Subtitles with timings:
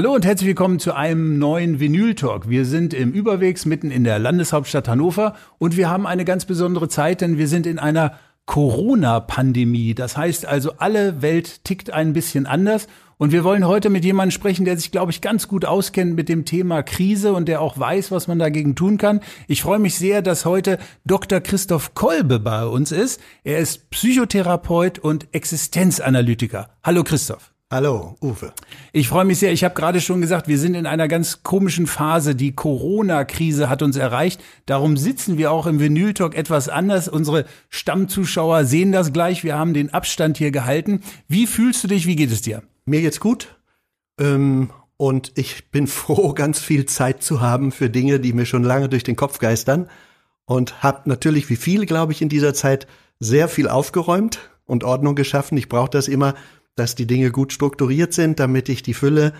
[0.00, 2.48] Hallo und herzlich willkommen zu einem neuen Vinyl Talk.
[2.48, 6.88] Wir sind im Überwegs mitten in der Landeshauptstadt Hannover und wir haben eine ganz besondere
[6.88, 8.14] Zeit, denn wir sind in einer
[8.46, 9.94] Corona-Pandemie.
[9.94, 12.86] Das heißt also, alle Welt tickt ein bisschen anders.
[13.18, 16.30] Und wir wollen heute mit jemandem sprechen, der sich, glaube ich, ganz gut auskennt mit
[16.30, 19.20] dem Thema Krise und der auch weiß, was man dagegen tun kann.
[19.48, 21.40] Ich freue mich sehr, dass heute Dr.
[21.40, 23.20] Christoph Kolbe bei uns ist.
[23.44, 26.70] Er ist Psychotherapeut und Existenzanalytiker.
[26.82, 27.49] Hallo Christoph.
[27.72, 28.52] Hallo, Uwe.
[28.92, 29.52] Ich freue mich sehr.
[29.52, 32.34] Ich habe gerade schon gesagt, wir sind in einer ganz komischen Phase.
[32.34, 34.42] Die Corona-Krise hat uns erreicht.
[34.66, 37.06] Darum sitzen wir auch im Vinyl Talk etwas anders.
[37.06, 39.44] Unsere Stammzuschauer sehen das gleich.
[39.44, 41.02] Wir haben den Abstand hier gehalten.
[41.28, 42.08] Wie fühlst du dich?
[42.08, 42.64] Wie geht es dir?
[42.86, 43.56] Mir geht's gut.
[44.18, 48.64] Ähm, und ich bin froh, ganz viel Zeit zu haben für Dinge, die mir schon
[48.64, 49.88] lange durch den Kopf geistern.
[50.44, 52.88] Und habe natürlich, wie viele, glaube ich, in dieser Zeit
[53.20, 55.56] sehr viel aufgeräumt und Ordnung geschaffen.
[55.56, 56.34] Ich brauche das immer
[56.76, 59.32] dass die Dinge gut strukturiert sind, damit ich die Fülle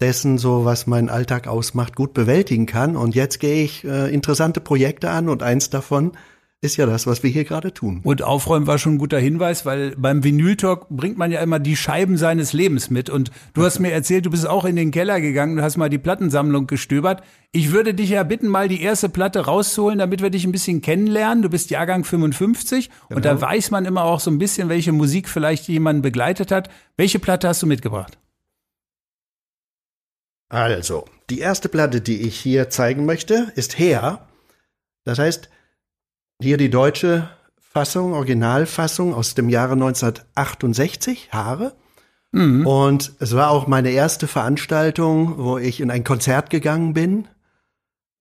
[0.00, 2.96] dessen, so was meinen Alltag ausmacht, gut bewältigen kann.
[2.96, 6.12] Und jetzt gehe ich äh, interessante Projekte an und eins davon
[6.60, 8.00] ist ja das, was wir hier gerade tun.
[8.02, 11.76] Und Aufräumen war schon ein guter Hinweis, weil beim Vinyl-Talk bringt man ja immer die
[11.76, 13.08] Scheiben seines Lebens mit.
[13.08, 15.88] Und du hast mir erzählt, du bist auch in den Keller gegangen und hast mal
[15.88, 17.22] die Plattensammlung gestöbert.
[17.52, 20.82] Ich würde dich ja bitten, mal die erste Platte rauszuholen, damit wir dich ein bisschen
[20.82, 21.42] kennenlernen.
[21.42, 23.16] Du bist Jahrgang 55 genau.
[23.16, 23.42] und da genau.
[23.46, 26.70] weiß man immer auch so ein bisschen, welche Musik vielleicht jemanden begleitet hat.
[26.96, 28.18] Welche Platte hast du mitgebracht?
[30.48, 34.26] Also, die erste Platte, die ich hier zeigen möchte, ist Her.
[35.04, 35.50] Das heißt,
[36.40, 37.28] hier die deutsche
[37.60, 41.74] Fassung, Originalfassung aus dem Jahre 1968, Haare.
[42.32, 42.66] Mhm.
[42.66, 47.28] Und es war auch meine erste Veranstaltung, wo ich in ein Konzert gegangen bin.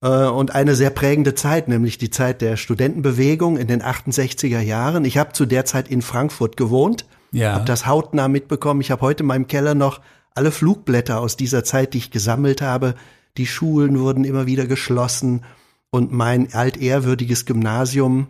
[0.01, 5.05] Äh, und eine sehr prägende Zeit, nämlich die Zeit der Studentenbewegung in den 68er Jahren.
[5.05, 7.53] Ich habe zu der Zeit in Frankfurt gewohnt, ja.
[7.53, 8.81] habe das hautnah mitbekommen.
[8.81, 10.01] Ich habe heute in meinem Keller noch
[10.33, 12.95] alle Flugblätter aus dieser Zeit, die ich gesammelt habe.
[13.37, 15.43] Die Schulen wurden immer wieder geschlossen.
[15.89, 18.27] Und mein altehrwürdiges Gymnasium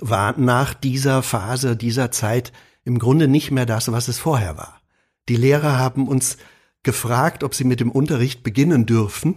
[0.00, 2.52] war nach dieser Phase, dieser Zeit
[2.84, 4.80] im Grunde nicht mehr das, was es vorher war.
[5.28, 6.38] Die Lehrer haben uns
[6.82, 9.36] gefragt, ob sie mit dem Unterricht beginnen dürfen.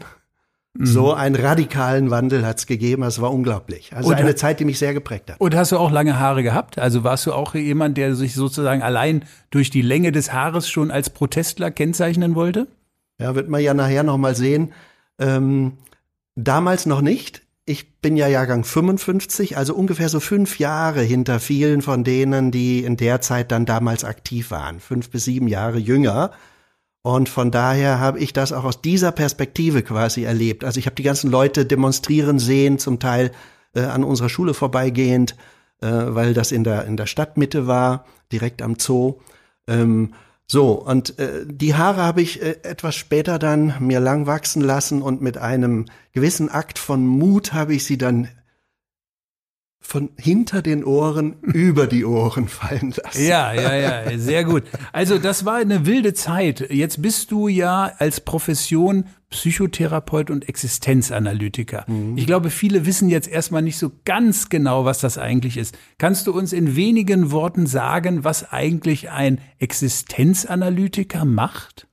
[0.73, 0.85] Mhm.
[0.85, 3.95] So einen radikalen Wandel hat es gegeben, es war unglaublich.
[3.95, 5.41] Also und, eine Zeit, die mich sehr geprägt hat.
[5.41, 6.77] Und hast du auch lange Haare gehabt?
[6.77, 10.91] Also warst du auch jemand, der sich sozusagen allein durch die Länge des Haares schon
[10.91, 12.67] als Protestler kennzeichnen wollte?
[13.19, 14.71] Ja, wird man ja nachher noch mal sehen.
[15.17, 15.73] Ähm,
[16.35, 21.83] damals noch nicht ich bin ja Jahrgang 55, also ungefähr so fünf Jahre hinter vielen
[21.83, 24.79] von denen, die in der Zeit dann damals aktiv waren.
[24.79, 26.31] Fünf bis sieben Jahre jünger.
[27.03, 30.63] Und von daher habe ich das auch aus dieser Perspektive quasi erlebt.
[30.63, 33.31] Also ich habe die ganzen Leute demonstrieren sehen, zum Teil
[33.75, 35.35] äh, an unserer Schule vorbeigehend,
[35.81, 39.19] äh, weil das in der, in der Stadtmitte war, direkt am Zoo.
[39.67, 40.15] Ähm,
[40.51, 45.03] so, und äh, die Haare habe ich äh, etwas später dann mir lang wachsen lassen
[45.03, 48.29] und mit einem gewissen Akt von Mut habe ich sie dann
[49.89, 53.25] von hinter den Ohren über die Ohren fallen lassen.
[53.25, 54.63] Ja, ja, ja, sehr gut.
[54.93, 56.69] Also das war eine wilde Zeit.
[56.69, 61.85] Jetzt bist du ja als Profession Psychotherapeut und Existenzanalytiker.
[61.87, 62.15] Mhm.
[62.17, 65.75] Ich glaube, viele wissen jetzt erstmal nicht so ganz genau, was das eigentlich ist.
[65.97, 71.87] Kannst du uns in wenigen Worten sagen, was eigentlich ein Existenzanalytiker macht?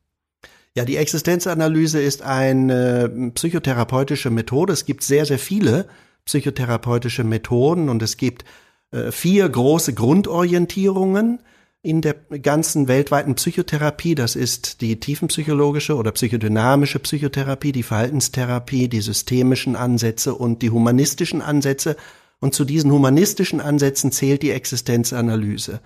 [0.75, 4.75] Ja, die Existenzanalyse ist eine psychotherapeutische Methode.
[4.75, 5.89] Es gibt sehr, sehr viele
[6.27, 8.45] psychotherapeutische Methoden und es gibt
[8.91, 11.41] äh, vier große Grundorientierungen
[11.83, 14.17] in der ganzen weltweiten Psychotherapie.
[14.17, 21.43] Das ist die tiefenpsychologische oder psychodynamische Psychotherapie, die Verhaltenstherapie, die systemischen Ansätze und die humanistischen
[21.43, 21.97] Ansätze.
[22.41, 25.81] Und zu diesen humanistischen Ansätzen zählt die Existenzanalyse.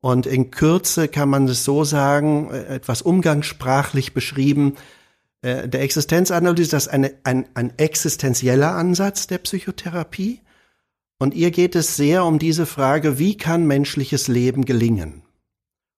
[0.00, 4.74] Und in Kürze kann man es so sagen, äh, etwas umgangssprachlich beschrieben,
[5.42, 10.40] äh, der Existenzanalyse, das ist eine, ein, ein existenzieller Ansatz der Psychotherapie.
[11.18, 15.22] Und ihr geht es sehr um diese Frage, wie kann menschliches Leben gelingen?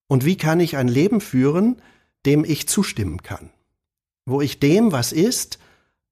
[0.09, 1.81] Und wie kann ich ein Leben führen,
[2.26, 3.50] dem ich zustimmen kann?
[4.26, 5.59] Wo ich dem, was ist,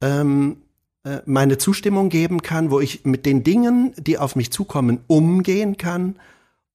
[0.02, 0.62] ähm,
[1.04, 5.76] äh, meine Zustimmung geben kann, wo ich mit den Dingen, die auf mich zukommen, umgehen
[5.76, 6.16] kann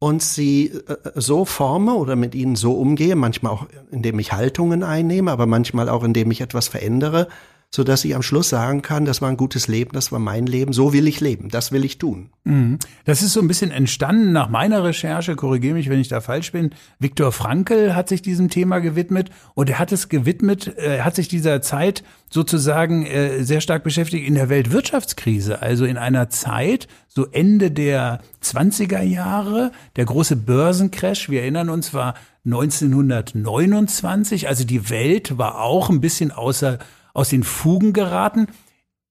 [0.03, 4.83] und sie äh, so forme oder mit ihnen so umgehe, manchmal auch indem ich Haltungen
[4.83, 7.29] einnehme, aber manchmal auch indem ich etwas verändere,
[7.75, 10.46] so dass ich am Schluss sagen kann, das war ein gutes Leben, das war mein
[10.46, 12.30] Leben, so will ich leben, das will ich tun.
[12.44, 12.78] Mhm.
[13.04, 16.52] Das ist so ein bisschen entstanden nach meiner Recherche, korrigiere mich, wenn ich da falsch
[16.52, 16.70] bin.
[17.00, 21.16] Viktor Frankl hat sich diesem Thema gewidmet und er hat es gewidmet, äh, er hat
[21.16, 26.88] sich dieser Zeit sozusagen äh, sehr stark beschäftigt in der Weltwirtschaftskrise, also in einer Zeit,
[27.08, 32.14] so Ende der 20er Jahre, der große Börsencrash, wir erinnern uns, war
[32.46, 36.78] 1929, also die Welt war auch ein bisschen außer
[37.13, 38.48] aus den Fugen geraten.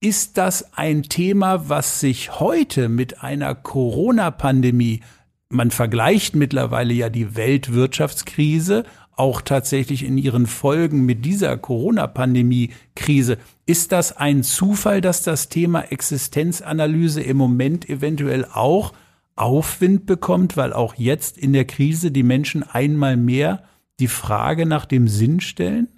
[0.01, 5.01] Ist das ein Thema, was sich heute mit einer Corona-Pandemie,
[5.49, 8.85] man vergleicht mittlerweile ja die Weltwirtschaftskrise,
[9.15, 13.39] auch tatsächlich in ihren Folgen mit dieser Corona-Pandemie-Krise.
[13.67, 18.93] Ist das ein Zufall, dass das Thema Existenzanalyse im Moment eventuell auch
[19.37, 23.63] Aufwind bekommt, weil auch jetzt in der Krise die Menschen einmal mehr
[24.01, 25.89] die Frage nach dem Sinn stellen?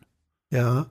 [0.50, 0.86] Ja,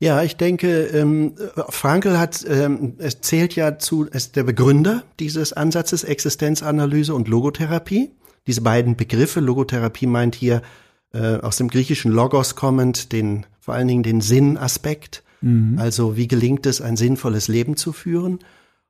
[0.00, 1.34] ja, ich denke, ähm,
[1.68, 8.10] Frankl hat, ähm, es zählt ja zu, ist der Begründer dieses Ansatzes Existenzanalyse und Logotherapie.
[8.46, 10.62] Diese beiden Begriffe, Logotherapie meint hier
[11.12, 15.22] äh, aus dem griechischen Logos kommend, den, vor allen Dingen den Sinnaspekt.
[15.40, 15.78] Mhm.
[15.78, 18.40] Also wie gelingt es, ein sinnvolles Leben zu führen?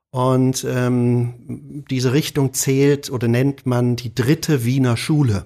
[0.09, 5.45] Und ähm, diese Richtung zählt oder nennt man die dritte Wiener Schule.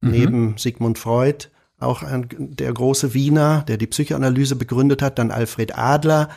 [0.00, 0.10] Mhm.
[0.10, 1.48] Neben Sigmund Freud
[1.80, 6.28] auch ein, der große Wiener, der die Psychoanalyse begründet hat, dann Alfred Adler,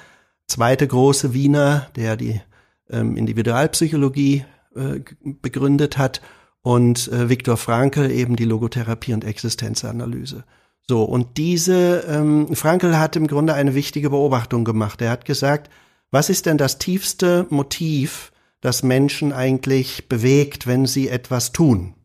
[0.48, 2.42] zweite große Wiener, der die
[2.90, 4.46] ähm, Individualpsychologie
[4.76, 5.00] äh,
[5.42, 6.22] begründet hat
[6.62, 10.44] und äh, Viktor Frankl eben die Logotherapie und Existenzanalyse.
[10.90, 15.02] So, und diese, ähm, Frankl hat im Grunde eine wichtige Beobachtung gemacht.
[15.02, 15.70] Er hat gesagt,
[16.12, 18.32] was ist denn das tiefste Motiv,
[18.62, 21.96] das Menschen eigentlich bewegt, wenn sie etwas tun?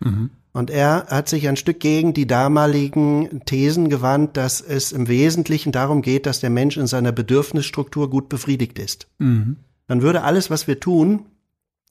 [0.00, 0.30] Mhm.
[0.54, 5.72] Und er hat sich ein Stück gegen die damaligen Thesen gewandt, dass es im Wesentlichen
[5.72, 9.08] darum geht, dass der Mensch in seiner Bedürfnisstruktur gut befriedigt ist.
[9.18, 9.56] Mhm.
[9.88, 11.26] Dann würde alles, was wir tun,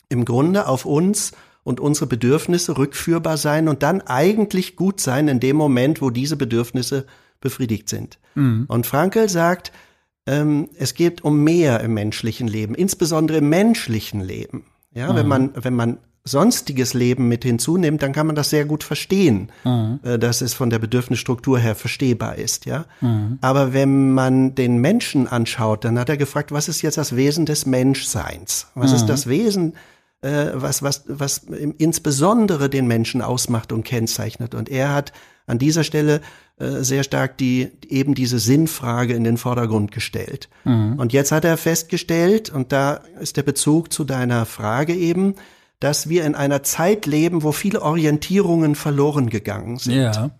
[0.07, 1.33] im Grunde auf uns
[1.63, 6.37] und unsere Bedürfnisse rückführbar sein und dann eigentlich gut sein in dem Moment, wo diese
[6.37, 7.05] Bedürfnisse
[7.41, 8.17] befriedigt sind.
[8.35, 8.63] Mhm.
[8.69, 9.73] Und Frankel sagt,
[10.25, 14.67] ähm, es geht um mehr im menschlichen Leben, insbesondere im menschlichen Leben.
[14.93, 15.17] Ja, mhm.
[15.17, 19.51] wenn man, wenn man sonstiges Leben mit hinzunimmt, dann kann man das sehr gut verstehen,
[19.63, 19.99] mhm.
[20.03, 22.85] Äh, dass es von der Bedürfnisstruktur her verstehbar ist, ja.
[23.01, 23.39] Mhm.
[23.41, 27.45] Aber wenn man den Menschen anschaut, dann hat er gefragt, was ist jetzt das Wesen
[27.45, 28.67] des Menschseins?
[28.73, 28.95] Was mhm.
[28.95, 29.73] ist das Wesen,
[30.21, 31.39] äh, was, was, was
[31.77, 34.55] insbesondere den Menschen ausmacht und kennzeichnet?
[34.55, 35.11] Und er hat
[35.45, 36.21] an dieser Stelle
[36.57, 40.47] äh, sehr stark die eben diese Sinnfrage in den Vordergrund gestellt.
[40.63, 40.99] Mhm.
[40.99, 45.35] Und jetzt hat er festgestellt, und da ist der Bezug zu deiner Frage eben,
[45.83, 49.95] dass wir in einer Zeit leben, wo viele Orientierungen verloren gegangen sind.
[49.95, 50.31] Ja.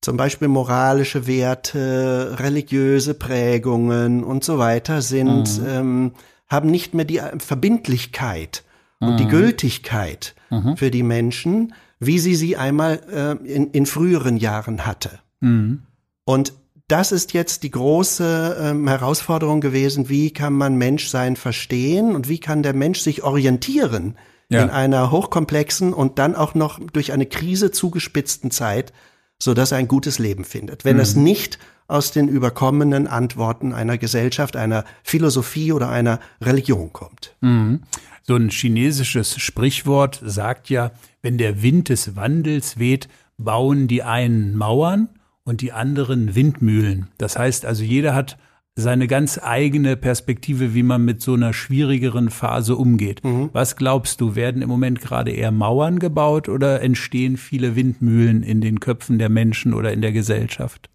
[0.00, 5.66] Zum Beispiel moralische Werte, religiöse Prägungen und so weiter sind, mhm.
[5.66, 6.12] ähm,
[6.46, 8.62] haben nicht mehr die Verbindlichkeit
[9.00, 9.08] mhm.
[9.08, 9.30] und die mhm.
[9.30, 10.76] Gültigkeit mhm.
[10.76, 15.18] für die Menschen, wie sie sie einmal äh, in, in früheren Jahren hatte.
[15.40, 15.82] Mhm.
[16.24, 16.52] Und
[16.86, 22.38] das ist jetzt die große ähm, Herausforderung gewesen, wie kann man Menschsein verstehen und wie
[22.38, 24.14] kann der Mensch sich orientieren
[24.50, 24.62] ja.
[24.62, 28.92] in einer hochkomplexen und dann auch noch durch eine Krise zugespitzten Zeit,
[29.38, 30.84] so dass er ein gutes Leben findet.
[30.84, 31.02] Wenn mhm.
[31.02, 31.58] es nicht
[31.88, 37.34] aus den überkommenen Antworten einer Gesellschaft, einer Philosophie oder einer Religion kommt.
[37.40, 37.80] Mhm.
[38.22, 40.92] So ein chinesisches Sprichwort sagt ja,
[41.22, 43.08] wenn der Wind des Wandels weht,
[43.38, 45.08] bauen die einen Mauern
[45.42, 47.08] und die anderen Windmühlen.
[47.18, 48.38] Das heißt also, jeder hat
[48.76, 53.22] seine ganz eigene Perspektive, wie man mit so einer schwierigeren Phase umgeht.
[53.24, 53.50] Mhm.
[53.52, 58.60] Was glaubst du, werden im Moment gerade eher Mauern gebaut oder entstehen viele Windmühlen in
[58.60, 60.88] den Köpfen der Menschen oder in der Gesellschaft?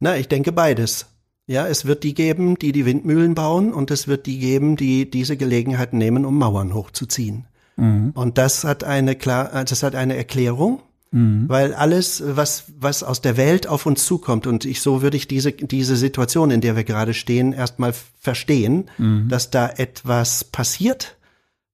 [0.00, 1.06] Na, ich denke beides.
[1.46, 5.10] Ja, es wird die geben, die die Windmühlen bauen und es wird die geben, die
[5.10, 7.46] diese Gelegenheit nehmen, um Mauern hochzuziehen.
[7.76, 8.12] Mhm.
[8.14, 10.82] Und das hat eine klar, das hat eine Erklärung.
[11.12, 11.48] Mhm.
[11.48, 15.28] Weil alles, was, was aus der Welt auf uns zukommt, und ich, so würde ich
[15.28, 19.28] diese, diese Situation, in der wir gerade stehen, erstmal verstehen, mhm.
[19.28, 21.16] dass da etwas passiert,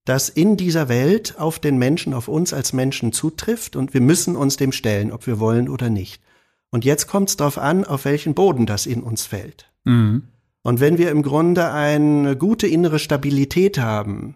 [0.04, 4.37] das in dieser Welt auf den Menschen, auf uns als Menschen zutrifft, und wir müssen
[4.37, 6.21] uns dem stellen, ob wir wollen oder nicht.
[6.71, 9.71] Und jetzt kommt es darauf an, auf welchen Boden das in uns fällt.
[9.85, 10.25] Mhm.
[10.62, 14.35] Und wenn wir im Grunde eine gute innere Stabilität haben,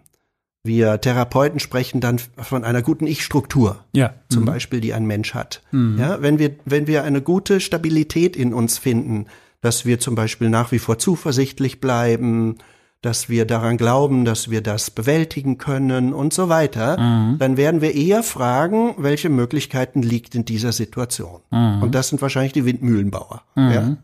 [0.63, 4.13] wir Therapeuten sprechen dann von einer guten Ich-Struktur, ja.
[4.29, 4.47] zum mhm.
[4.47, 5.61] Beispiel, die ein Mensch hat.
[5.71, 5.97] Mhm.
[5.99, 9.27] Ja, wenn wir, wenn wir eine gute Stabilität in uns finden,
[9.61, 12.57] dass wir zum Beispiel nach wie vor zuversichtlich bleiben,
[13.01, 17.37] dass wir daran glauben, dass wir das bewältigen können und so weiter, mhm.
[17.37, 21.41] dann werden wir eher fragen, welche Möglichkeiten liegt in dieser Situation.
[21.51, 21.83] Mhm.
[21.83, 23.43] Und das sind wahrscheinlich die Windmühlenbauer.
[23.55, 23.71] Mhm.
[23.71, 23.97] Ja.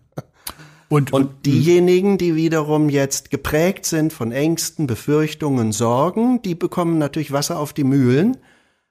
[0.90, 7.32] Und, und diejenigen, die wiederum jetzt geprägt sind von Ängsten, Befürchtungen, Sorgen, die bekommen natürlich
[7.32, 8.38] Wasser auf die Mühlen,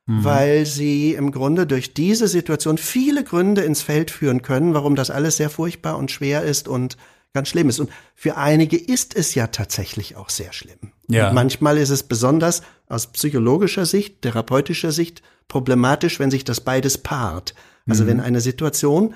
[0.06, 0.24] mhm.
[0.24, 5.10] weil sie im Grunde durch diese Situation viele Gründe ins Feld führen können, warum das
[5.10, 6.96] alles sehr furchtbar und schwer ist und
[7.34, 7.80] ganz schlimm ist.
[7.80, 10.92] Und für einige ist es ja tatsächlich auch sehr schlimm.
[11.08, 11.28] Ja.
[11.28, 16.98] Und manchmal ist es besonders aus psychologischer Sicht, therapeutischer Sicht problematisch, wenn sich das beides
[16.98, 17.54] paart.
[17.88, 18.08] Also mhm.
[18.08, 19.14] wenn eine Situation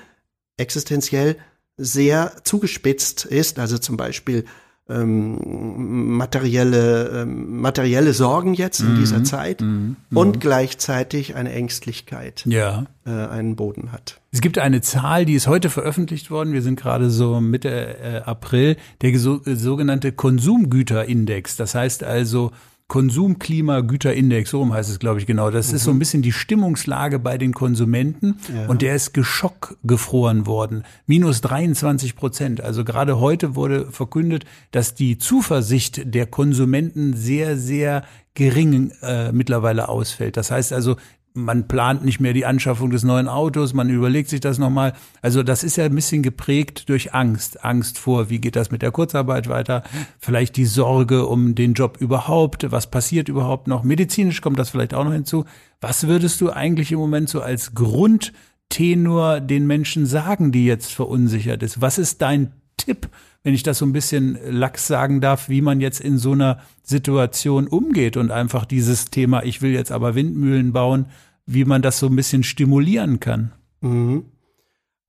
[0.57, 1.37] existenziell
[1.77, 4.45] sehr zugespitzt ist, also zum Beispiel
[4.89, 9.25] ähm, materielle, ähm, materielle Sorgen jetzt in dieser mhm.
[9.25, 9.95] Zeit mhm.
[10.13, 12.85] und gleichzeitig eine Ängstlichkeit ja.
[13.05, 14.19] äh, einen Boden hat.
[14.31, 16.51] Es gibt eine Zahl, die ist heute veröffentlicht worden.
[16.51, 21.55] Wir sind gerade so Mitte äh, April, der so, äh, sogenannte Konsumgüterindex.
[21.55, 22.51] Das heißt also,
[22.87, 25.49] Konsumklimagüterindex, so heißt es, glaube ich, genau.
[25.49, 25.75] Das mhm.
[25.75, 28.67] ist so ein bisschen die Stimmungslage bei den Konsumenten ja.
[28.67, 30.83] und der ist geschockgefroren worden.
[31.07, 32.61] Minus 23 Prozent.
[32.61, 38.03] Also gerade heute wurde verkündet, dass die Zuversicht der Konsumenten sehr, sehr
[38.35, 40.37] gering äh, mittlerweile ausfällt.
[40.37, 40.97] Das heißt also,
[41.33, 44.93] man plant nicht mehr die Anschaffung des neuen Autos, man überlegt sich das nochmal.
[45.21, 47.63] Also das ist ja ein bisschen geprägt durch Angst.
[47.63, 49.83] Angst vor, wie geht das mit der Kurzarbeit weiter?
[50.19, 52.71] Vielleicht die Sorge um den Job überhaupt.
[52.71, 53.83] Was passiert überhaupt noch?
[53.83, 55.45] Medizinisch kommt das vielleicht auch noch hinzu.
[55.81, 61.63] Was würdest du eigentlich im Moment so als Grundtenor den Menschen sagen, die jetzt verunsichert
[61.63, 61.81] ist?
[61.81, 63.09] Was ist dein Tipp
[63.43, 66.59] wenn ich das so ein bisschen lax sagen darf, wie man jetzt in so einer
[66.81, 71.07] Situation umgeht und einfach dieses Thema, ich will jetzt aber Windmühlen bauen,
[71.45, 73.51] wie man das so ein bisschen stimulieren kann.
[73.81, 74.25] Mhm.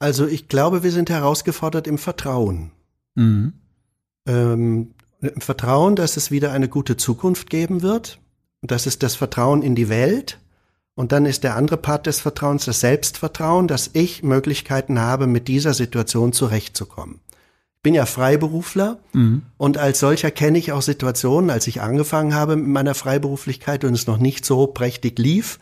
[0.01, 2.73] Also ich glaube, wir sind herausgefordert im Vertrauen.
[3.15, 3.53] Mhm.
[4.27, 8.19] Ähm, Im Vertrauen, dass es wieder eine gute Zukunft geben wird.
[8.63, 10.41] Das ist das Vertrauen in die Welt.
[10.97, 15.49] Und dann ist der andere Part des Vertrauens das Selbstvertrauen, dass ich Möglichkeiten habe, mit
[15.49, 17.21] dieser Situation zurechtzukommen
[17.85, 19.43] bin ja Freiberufler mhm.
[19.59, 23.95] und als solcher kenne ich auch Situationen, als ich angefangen habe mit meiner Freiberuflichkeit und
[23.95, 25.61] es noch nicht so prächtig lief,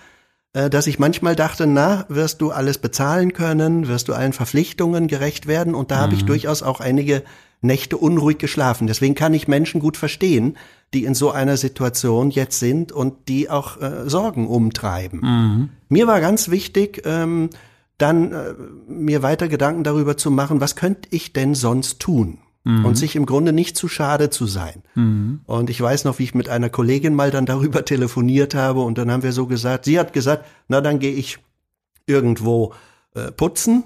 [0.54, 5.08] äh, dass ich manchmal dachte, na, wirst du alles bezahlen können, wirst du allen Verpflichtungen
[5.08, 6.00] gerecht werden und da mhm.
[6.00, 6.28] habe ich mhm.
[6.28, 7.24] durchaus auch einige
[7.60, 8.86] Nächte unruhig geschlafen.
[8.86, 10.56] Deswegen kann ich Menschen gut verstehen,
[10.94, 15.20] die in so einer Situation jetzt sind und die auch äh, Sorgen umtreiben.
[15.20, 15.68] Mhm.
[15.88, 17.50] Mir war ganz wichtig, ähm,
[18.02, 18.54] dann äh,
[18.88, 22.38] mir weiter Gedanken darüber zu machen, was könnte ich denn sonst tun?
[22.64, 22.84] Mhm.
[22.84, 24.82] Und sich im Grunde nicht zu schade zu sein.
[24.94, 25.40] Mhm.
[25.46, 28.98] Und ich weiß noch, wie ich mit einer Kollegin mal dann darüber telefoniert habe und
[28.98, 31.38] dann haben wir so gesagt, sie hat gesagt, na dann gehe ich
[32.06, 32.74] irgendwo
[33.14, 33.84] äh, putzen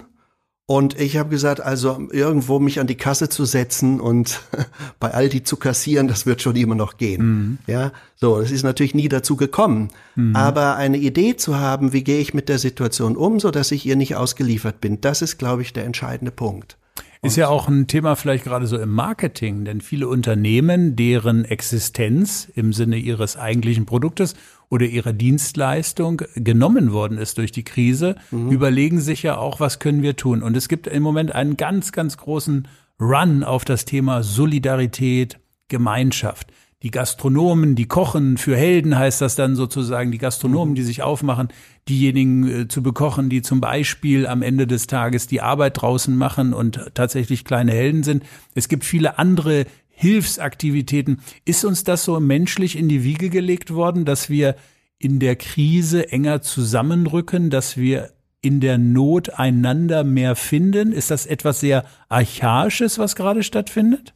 [0.69, 4.41] und ich habe gesagt, also irgendwo mich an die Kasse zu setzen und
[4.99, 7.25] bei Aldi zu kassieren, das wird schon immer noch gehen.
[7.25, 7.57] Mhm.
[7.67, 9.91] Ja, so, das ist natürlich nie dazu gekommen.
[10.15, 10.35] Mhm.
[10.35, 13.85] Aber eine Idee zu haben, wie gehe ich mit der Situation um, so dass ich
[13.85, 16.77] ihr nicht ausgeliefert bin, das ist, glaube ich, der entscheidende Punkt.
[17.21, 22.47] Ist ja auch ein Thema vielleicht gerade so im Marketing, denn viele Unternehmen, deren Existenz
[22.55, 24.35] im Sinne ihres eigentlichen Produktes
[24.69, 28.51] oder ihrer Dienstleistung genommen worden ist durch die Krise, mhm.
[28.51, 30.43] überlegen sich ja auch, was können wir tun.
[30.43, 32.67] Und es gibt im Moment einen ganz, ganz großen
[32.99, 36.51] Run auf das Thema Solidarität, Gemeinschaft
[36.83, 41.49] die Gastronomen, die kochen, für Helden heißt das dann sozusagen, die Gastronomen, die sich aufmachen,
[41.89, 46.53] diejenigen äh, zu bekochen, die zum Beispiel am Ende des Tages die Arbeit draußen machen
[46.53, 48.23] und tatsächlich kleine Helden sind.
[48.53, 51.21] Es gibt viele andere Hilfsaktivitäten.
[51.45, 54.55] Ist uns das so menschlich in die Wiege gelegt worden, dass wir
[54.99, 60.91] in der Krise enger zusammenrücken, dass wir in der Not einander mehr finden?
[60.91, 64.13] Ist das etwas sehr Archaisches, was gerade stattfindet?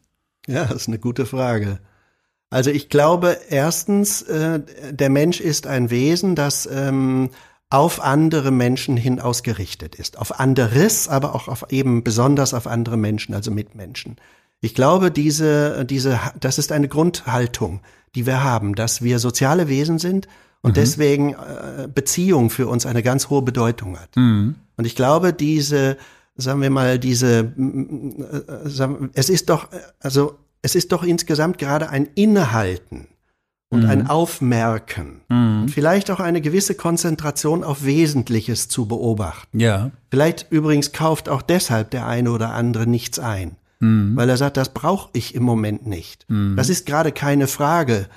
[0.47, 1.79] Ja, das ist eine gute Frage.
[2.51, 4.59] Also ich glaube, erstens, äh,
[4.91, 7.29] der Mensch ist ein Wesen, das ähm,
[7.69, 10.19] auf andere Menschen hin ausgerichtet ist.
[10.19, 14.17] Auf anderes, aber auch auf eben besonders auf andere Menschen, also Mitmenschen.
[14.59, 17.79] Ich glaube, diese, diese, das ist eine Grundhaltung,
[18.15, 20.27] die wir haben, dass wir soziale Wesen sind
[20.61, 20.75] und mhm.
[20.75, 24.09] deswegen äh, Beziehung für uns eine ganz hohe Bedeutung hat.
[24.17, 24.55] Mhm.
[24.75, 25.95] Und ich glaube, diese,
[26.35, 29.69] sagen wir mal, diese, äh, äh es ist doch,
[30.01, 33.07] also es ist doch insgesamt gerade ein Innehalten
[33.69, 33.89] und mhm.
[33.89, 35.21] ein Aufmerken.
[35.29, 35.61] Mhm.
[35.63, 39.59] Und vielleicht auch eine gewisse Konzentration auf Wesentliches zu beobachten.
[39.59, 39.91] Ja.
[40.09, 43.55] Vielleicht übrigens kauft auch deshalb der eine oder andere nichts ein.
[43.79, 44.15] Mhm.
[44.15, 46.25] Weil er sagt, das brauche ich im Moment nicht.
[46.29, 46.55] Mhm.
[46.55, 48.07] Das ist gerade keine Frage,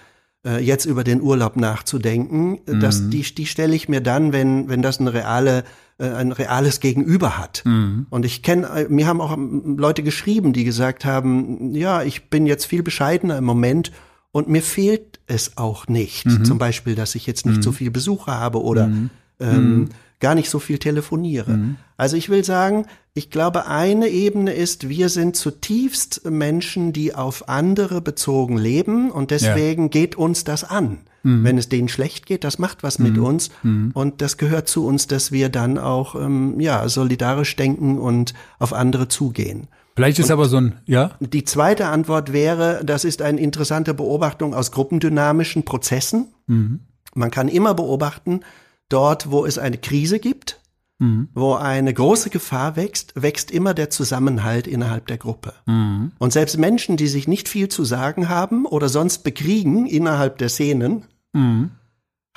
[0.45, 2.59] äh, jetzt über den Urlaub nachzudenken.
[2.67, 3.11] Das, mhm.
[3.11, 5.65] die, die stelle ich mir dann, wenn, wenn das eine reale
[5.99, 7.63] ein reales Gegenüber hat.
[7.65, 8.07] Mhm.
[8.11, 12.31] Und ich kenne, äh, mir haben auch ähm, Leute geschrieben, die gesagt haben, ja, ich
[12.31, 13.93] bin jetzt viel bescheidener im Moment
[14.33, 16.27] und mir fehlt es auch nicht.
[16.27, 16.45] Mhm.
[16.45, 17.63] Zum Beispiel, dass ich jetzt nicht mhm.
[17.63, 19.11] so viel Besucher habe oder mhm.
[19.39, 19.89] ähm, mhm.
[20.25, 21.51] Gar nicht so viel telefoniere.
[21.51, 21.77] Mhm.
[21.99, 27.51] Also ich will sagen, ich glaube, eine Ebene ist, wir sind zutiefst Menschen, die auf
[27.51, 29.89] andere bezogen leben und deswegen ja.
[29.89, 31.01] geht uns das an.
[31.25, 31.45] Mhm.
[31.45, 33.05] Wenn es denen schlecht geht, das macht was mhm.
[33.05, 33.91] mit uns mhm.
[33.93, 38.73] und das gehört zu uns, dass wir dann auch ähm, ja solidarisch denken und auf
[38.73, 39.69] andere zugehen.
[39.95, 41.11] Vielleicht ist und aber so ein, ja?
[41.21, 46.29] Die zweite Antwort wäre, das ist eine interessante Beobachtung aus gruppendynamischen Prozessen.
[46.47, 46.81] Mhm.
[47.15, 48.41] Man kann immer beobachten,
[48.89, 50.61] dort, wo es eine Krise gibt,
[50.99, 51.29] mhm.
[51.35, 55.55] wo eine große Gefahr wächst, wächst immer der Zusammenhalt innerhalb der Gruppe.
[55.67, 56.13] Mhm.
[56.19, 60.49] Und selbst Menschen, die sich nicht viel zu sagen haben oder sonst bekriegen innerhalb der
[60.49, 61.71] Szenen, mhm.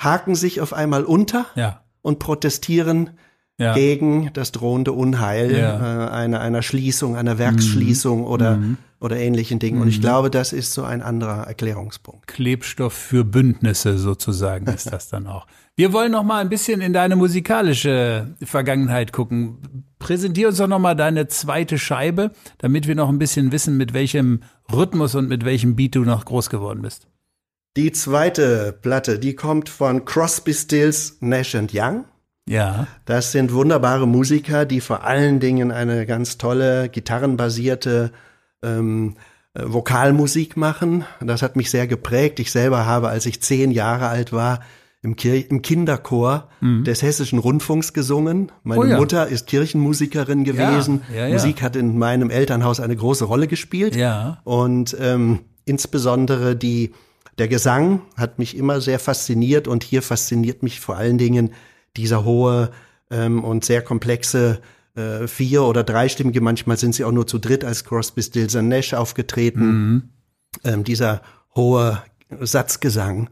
[0.00, 1.82] haken sich auf einmal unter ja.
[2.02, 3.10] und protestieren
[3.58, 3.74] ja.
[3.74, 6.06] gegen das drohende Unheil ja.
[6.06, 8.26] äh, einer, einer Schließung, einer Werksschließung mhm.
[8.26, 8.76] oder, mhm.
[9.00, 9.82] oder ähnlichen Dingen.
[9.82, 10.02] Und ich mhm.
[10.02, 12.28] glaube, das ist so ein anderer Erklärungspunkt.
[12.28, 15.46] Klebstoff für Bündnisse sozusagen ist das dann auch.
[15.74, 19.84] Wir wollen noch mal ein bisschen in deine musikalische Vergangenheit gucken.
[19.98, 23.92] Präsentier uns doch noch mal deine zweite Scheibe, damit wir noch ein bisschen wissen, mit
[23.92, 24.40] welchem
[24.72, 27.08] Rhythmus und mit welchem Beat du noch groß geworden bist.
[27.76, 32.04] Die zweite Platte, die kommt von Crosby, Stills, Nash Young.
[32.48, 32.86] Ja.
[33.04, 38.12] Das sind wunderbare Musiker, die vor allen Dingen eine ganz tolle gitarrenbasierte
[38.62, 39.14] ähm,
[39.54, 41.04] äh, Vokalmusik machen.
[41.20, 42.40] Das hat mich sehr geprägt.
[42.40, 44.60] Ich selber habe, als ich zehn Jahre alt war,
[45.00, 46.84] im, Kir im Kinderchor mhm.
[46.84, 48.50] des Hessischen Rundfunks gesungen.
[48.64, 48.96] Meine oh ja.
[48.96, 51.02] Mutter ist Kirchenmusikerin gewesen.
[51.14, 53.94] Ja, ja, Musik hat in meinem Elternhaus eine große Rolle gespielt.
[53.94, 54.40] Ja.
[54.44, 56.92] Und ähm, insbesondere die
[57.38, 61.52] der Gesang hat mich immer sehr fasziniert und hier fasziniert mich vor allen Dingen
[61.96, 62.70] dieser hohe
[63.10, 64.60] ähm, und sehr komplexe
[64.94, 68.94] äh, vier- oder dreistimmige, manchmal sind sie auch nur zu dritt als Crosby, Stills Nash
[68.94, 70.02] aufgetreten, mhm.
[70.64, 71.22] ähm, dieser
[71.54, 72.02] hohe
[72.40, 73.30] Satzgesang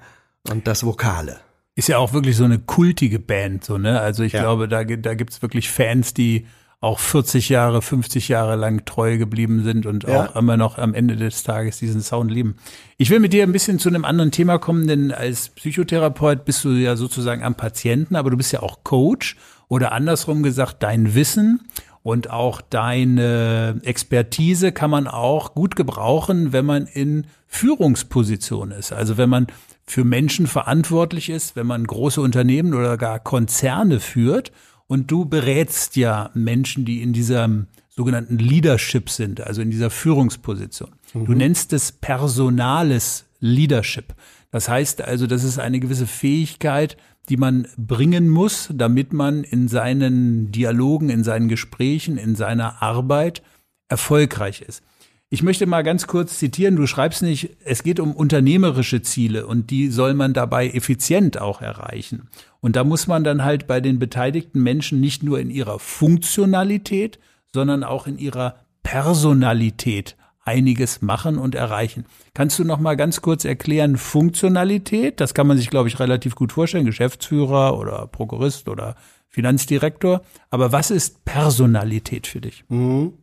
[0.48, 1.40] und das Vokale.
[1.74, 4.00] Ist ja auch wirklich so eine kultige Band, so, ne?
[4.00, 4.40] Also ich ja.
[4.40, 6.46] glaube, da, da gibt's wirklich Fans, die
[6.80, 10.26] auch 40 Jahre, 50 Jahre lang treu geblieben sind und ja.
[10.26, 12.56] auch immer noch am Ende des Tages diesen Sound lieben.
[12.98, 16.64] Ich will mit dir ein bisschen zu einem anderen Thema kommen, denn als Psychotherapeut bist
[16.64, 19.36] du ja sozusagen am Patienten, aber du bist ja auch Coach
[19.68, 21.62] oder andersrum gesagt, dein Wissen
[22.02, 28.92] und auch deine Expertise kann man auch gut gebrauchen, wenn man in Führungsposition ist.
[28.92, 29.46] Also wenn man
[29.86, 34.52] für Menschen verantwortlich ist, wenn man große Unternehmen oder gar Konzerne führt
[34.86, 40.90] und du berätst ja Menschen, die in diesem sogenannten Leadership sind, also in dieser Führungsposition.
[41.14, 41.24] Mhm.
[41.24, 44.14] Du nennst es personales Leadership.
[44.50, 46.96] Das heißt also, das ist eine gewisse Fähigkeit,
[47.28, 53.42] die man bringen muss, damit man in seinen Dialogen, in seinen Gesprächen, in seiner Arbeit
[53.88, 54.82] erfolgreich ist.
[55.28, 59.70] Ich möchte mal ganz kurz zitieren, du schreibst nicht, es geht um unternehmerische Ziele und
[59.70, 62.28] die soll man dabei effizient auch erreichen.
[62.60, 67.18] Und da muss man dann halt bei den beteiligten Menschen nicht nur in ihrer Funktionalität,
[67.52, 72.04] sondern auch in ihrer Personalität einiges machen und erreichen.
[72.32, 75.20] Kannst du noch mal ganz kurz erklären Funktionalität?
[75.20, 78.94] Das kann man sich glaube ich relativ gut vorstellen, Geschäftsführer oder Prokurist oder
[79.28, 82.64] Finanzdirektor, aber was ist Personalität für dich?
[82.68, 83.14] Mhm.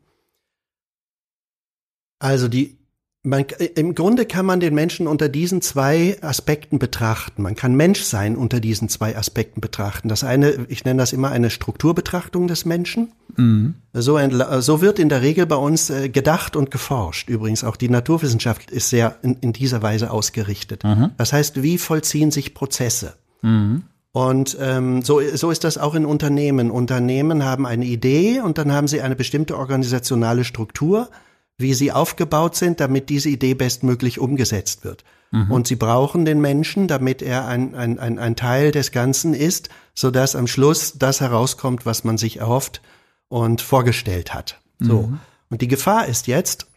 [2.24, 2.78] Also die,
[3.22, 7.42] man, im Grunde kann man den Menschen unter diesen zwei Aspekten betrachten.
[7.42, 10.08] Man kann Mensch sein unter diesen zwei Aspekten betrachten.
[10.08, 13.12] Das eine, ich nenne das immer eine Strukturbetrachtung des Menschen.
[13.36, 13.74] Mhm.
[13.92, 14.18] So,
[14.62, 17.28] so wird in der Regel bei uns äh, gedacht und geforscht.
[17.30, 20.86] Übrigens auch die Naturwissenschaft ist sehr in, in dieser Weise ausgerichtet.
[20.86, 21.10] Mhm.
[21.18, 23.16] Das heißt, wie vollziehen sich Prozesse?
[23.42, 23.84] Mhm.
[24.14, 26.72] Und ähm, so, so ist das auch in Unternehmen.
[26.72, 31.10] Unternehmen haben eine Idee und dann haben sie eine bestimmte organisationale Struktur
[31.58, 35.04] wie sie aufgebaut sind, damit diese Idee bestmöglich umgesetzt wird.
[35.32, 35.52] Mhm.
[35.52, 39.70] Und sie brauchen den Menschen, damit er ein, ein, ein, ein Teil des Ganzen ist,
[39.94, 42.82] sodass am Schluss das herauskommt, was man sich erhofft
[43.28, 44.62] und vorgestellt hat.
[44.80, 45.04] So.
[45.04, 45.20] Mhm.
[45.50, 46.68] Und die Gefahr ist jetzt,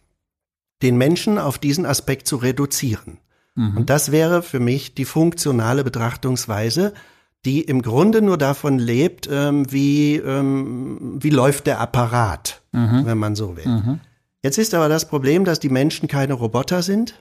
[0.81, 3.17] den Menschen auf diesen Aspekt zu reduzieren.
[3.55, 3.77] Mhm.
[3.77, 6.93] Und das wäre für mich die funktionale Betrachtungsweise,
[7.45, 13.05] die im Grunde nur davon lebt, ähm, wie, ähm, wie läuft der Apparat, mhm.
[13.05, 13.67] wenn man so will.
[13.67, 13.99] Mhm.
[14.43, 17.15] Jetzt ist aber das Problem, dass die Menschen keine Roboter sind,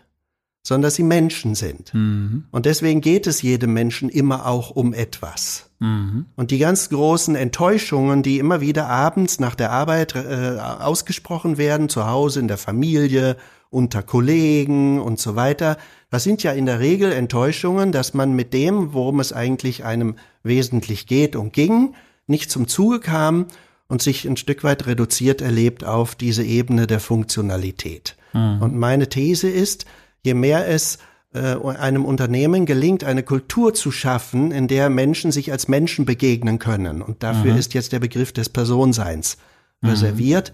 [0.67, 1.95] sondern dass sie Menschen sind.
[1.95, 2.47] Mhm.
[2.51, 5.71] Und deswegen geht es jedem Menschen immer auch um etwas.
[5.79, 6.27] Mhm.
[6.35, 11.89] Und die ganz großen Enttäuschungen, die immer wieder abends nach der Arbeit äh, ausgesprochen werden,
[11.89, 13.37] zu Hause, in der Familie,
[13.71, 15.77] unter Kollegen und so weiter,
[16.11, 20.17] das sind ja in der Regel Enttäuschungen, dass man mit dem, worum es eigentlich einem
[20.43, 21.95] wesentlich geht und ging,
[22.27, 23.47] nicht zum Zuge kam
[23.89, 28.17] und sich ein Stück weit reduziert erlebt auf diese Ebene der Funktionalität.
[28.33, 28.63] Mhm.
[28.63, 29.87] Und meine These ist,
[30.23, 30.99] je mehr es
[31.35, 36.59] äh, einem Unternehmen gelingt, eine Kultur zu schaffen, in der Menschen sich als Menschen begegnen
[36.59, 37.03] können.
[37.03, 37.59] Und dafür mhm.
[37.59, 39.37] ist jetzt der Begriff des Personseins
[39.81, 39.91] mhm.
[39.91, 40.53] reserviert.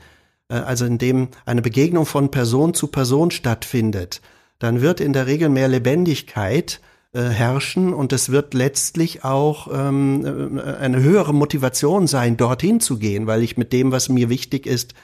[0.49, 4.21] Äh, also in dem eine Begegnung von Person zu Person stattfindet,
[4.59, 6.81] dann wird in der Regel mehr Lebendigkeit
[7.15, 12.99] äh, herrschen und es wird letztlich auch ähm, äh, eine höhere Motivation sein, dorthin zu
[12.99, 14.95] gehen, weil ich mit dem, was mir wichtig ist,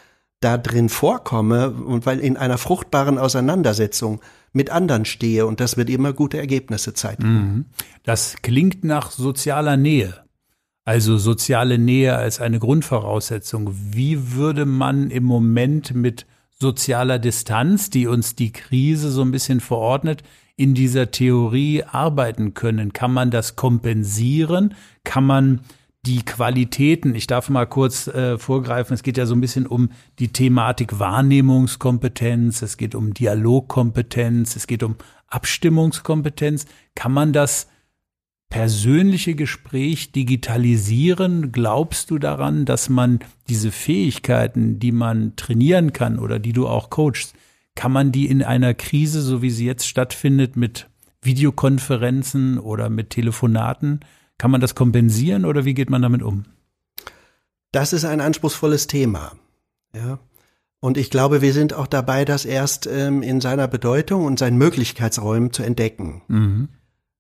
[0.41, 4.21] da drin vorkomme und weil in einer fruchtbaren Auseinandersetzung
[4.53, 7.27] mit anderen stehe und das wird immer gute Ergebnisse zeigen.
[7.27, 7.65] Mhm.
[8.05, 10.15] Das klingt nach sozialer Nähe.
[10.87, 13.71] Also soziale Nähe als eine Grundvoraussetzung.
[13.75, 16.25] Wie würde man im Moment mit
[16.59, 20.23] sozialer Distanz, die uns die Krise so ein bisschen verordnet,
[20.59, 22.93] in dieser Theorie arbeiten können?
[22.93, 24.75] Kann man das kompensieren?
[25.05, 25.61] Kann man
[26.05, 29.91] die Qualitäten, ich darf mal kurz äh, vorgreifen, es geht ja so ein bisschen um
[30.19, 34.97] die Thematik Wahrnehmungskompetenz, es geht um Dialogkompetenz, es geht um
[35.29, 36.67] Abstimmungskompetenz.
[36.95, 37.69] Kann man das
[38.51, 41.53] persönliche Gespräch digitalisieren?
[41.53, 46.91] Glaubst du daran, dass man diese Fähigkeiten, die man trainieren kann oder die du auch
[46.91, 47.35] coachst,
[47.79, 50.89] kann man die in einer Krise, so wie sie jetzt stattfindet, mit
[51.23, 54.01] Videokonferenzen oder mit Telefonaten,
[54.37, 56.47] kann man das kompensieren oder wie geht man damit um?
[57.71, 59.31] Das ist ein anspruchsvolles Thema.
[59.95, 60.19] Ja.
[60.81, 64.59] Und ich glaube, wir sind auch dabei, das erst ähm, in seiner Bedeutung und seinen
[64.59, 66.23] Möglichkeitsräumen zu entdecken.
[66.27, 66.69] Mhm.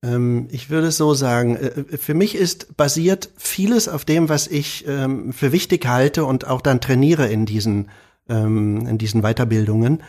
[0.02, 4.48] Ähm, ich würde es so sagen, äh, für mich ist basiert vieles auf dem, was
[4.48, 7.90] ich ähm, für wichtig halte und auch dann trainiere in diesen,
[8.28, 10.02] ähm, in diesen Weiterbildungen,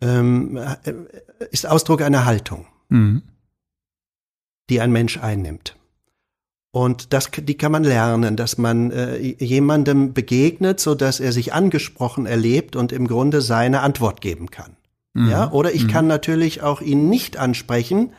[0.00, 0.92] ähm, äh,
[1.50, 3.22] ist Ausdruck einer Haltung, mhm.
[4.70, 5.76] die ein Mensch einnimmt.
[6.70, 11.52] Und das, die kann man lernen, dass man äh, jemandem begegnet, so dass er sich
[11.52, 14.76] angesprochen erlebt und im Grunde seine Antwort geben kann.
[15.12, 15.30] Mhm.
[15.30, 15.90] Ja, oder ich mhm.
[15.90, 18.12] kann natürlich auch ihn nicht ansprechen,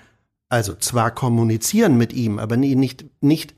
[0.47, 3.55] also zwar kommunizieren mit ihm, aber ihn nicht, nicht,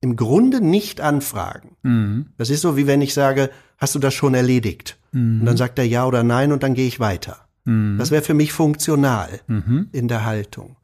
[0.00, 1.76] im Grunde nicht anfragen.
[1.82, 2.26] Mhm.
[2.36, 4.98] Das ist so, wie wenn ich sage, hast du das schon erledigt?
[5.12, 5.58] Und dann mhm.
[5.58, 7.46] sagt er ja oder nein und dann gehe ich weiter.
[7.70, 7.98] Mhm.
[7.98, 9.88] Das wäre für mich funktional mhm.
[9.92, 10.76] in der Haltung.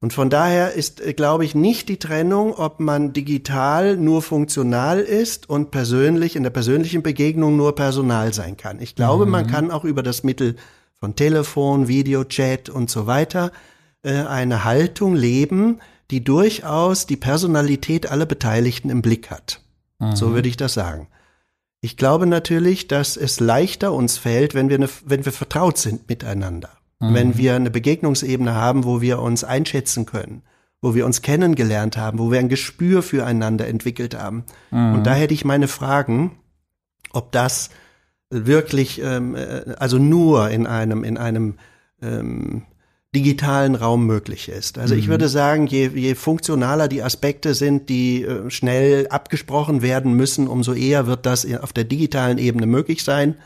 [0.00, 5.00] Und von daher ist, äh, glaube ich, nicht die Trennung, ob man digital nur funktional
[5.00, 8.80] ist und persönlich in der persönlichen Begegnung nur personal sein kann.
[8.80, 9.32] Ich glaube, mhm.
[9.32, 10.56] man kann auch über das Mittel
[10.94, 13.52] von Telefon, Videochat und so weiter
[14.02, 15.78] äh, eine Haltung leben,
[16.10, 19.60] die durchaus die Personalität aller Beteiligten im Blick hat.
[20.00, 20.16] Mhm.
[20.16, 21.08] So würde ich das sagen.
[21.80, 26.08] Ich glaube natürlich, dass es leichter uns fällt, wenn wir, eine, wenn wir vertraut sind
[26.08, 26.70] miteinander.
[27.00, 27.14] Mhm.
[27.14, 30.42] Wenn wir eine Begegnungsebene haben, wo wir uns einschätzen können,
[30.80, 34.44] wo wir uns kennengelernt haben, wo wir ein Gespür füreinander entwickelt haben.
[34.70, 34.94] Mhm.
[34.94, 36.38] Und da hätte ich meine Fragen,
[37.12, 37.70] ob das
[38.30, 41.54] wirklich, ähm, äh, also nur in einem, in einem
[42.02, 42.64] ähm,
[43.14, 44.78] digitalen Raum möglich ist.
[44.78, 45.00] Also mhm.
[45.00, 50.46] ich würde sagen, je, je funktionaler die Aspekte sind, die äh, schnell abgesprochen werden müssen,
[50.46, 53.36] umso eher wird das auf der digitalen Ebene möglich sein.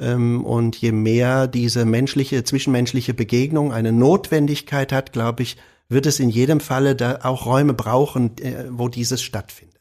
[0.00, 5.56] Ähm, und je mehr diese menschliche, zwischenmenschliche Begegnung eine Notwendigkeit hat, glaube ich,
[5.88, 9.76] wird es in jedem Falle da auch Räume brauchen, äh, wo dieses stattfindet.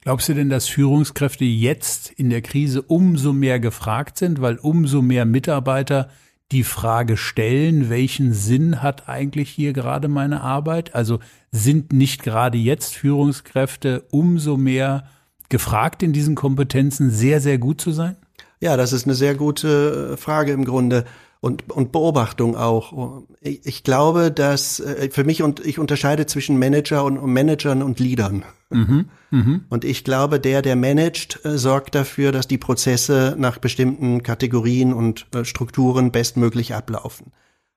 [0.00, 5.02] Glaubst du denn, dass Führungskräfte jetzt in der Krise umso mehr gefragt sind, weil umso
[5.02, 6.10] mehr Mitarbeiter
[6.52, 10.94] die Frage stellen, welchen Sinn hat eigentlich hier gerade meine Arbeit?
[10.94, 11.18] Also
[11.50, 15.08] sind nicht gerade jetzt Führungskräfte umso mehr
[15.48, 18.16] gefragt, in diesen Kompetenzen sehr, sehr gut zu sein?
[18.60, 21.04] Ja, das ist eine sehr gute äh, Frage im Grunde
[21.46, 23.22] und, und Beobachtung auch.
[23.40, 28.44] Ich, glaube, dass äh, für mich und ich unterscheide zwischen Manager und, Managern und Leadern.
[28.70, 29.60] Mhm, mh.
[29.68, 34.92] Und ich glaube, der, der managt, äh, sorgt dafür, dass die Prozesse nach bestimmten Kategorien
[34.92, 37.30] und Strukturen bestmöglich ablaufen.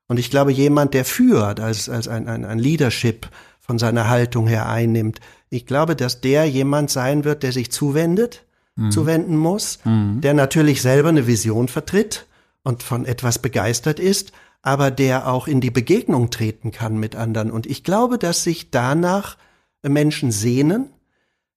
[0.07, 3.29] Und ich glaube, jemand, der führt, als, als ein, ein, ein Leadership
[3.59, 5.19] von seiner Haltung her einnimmt,
[5.51, 8.89] ich glaube, dass der jemand sein wird, der sich zuwendet, mhm.
[8.89, 10.21] zuwenden muss, mhm.
[10.21, 12.25] der natürlich selber eine Vision vertritt
[12.63, 17.51] und von etwas begeistert ist, aber der auch in die Begegnung treten kann mit anderen.
[17.51, 19.37] Und ich glaube, dass sich danach
[19.81, 20.89] Menschen sehnen,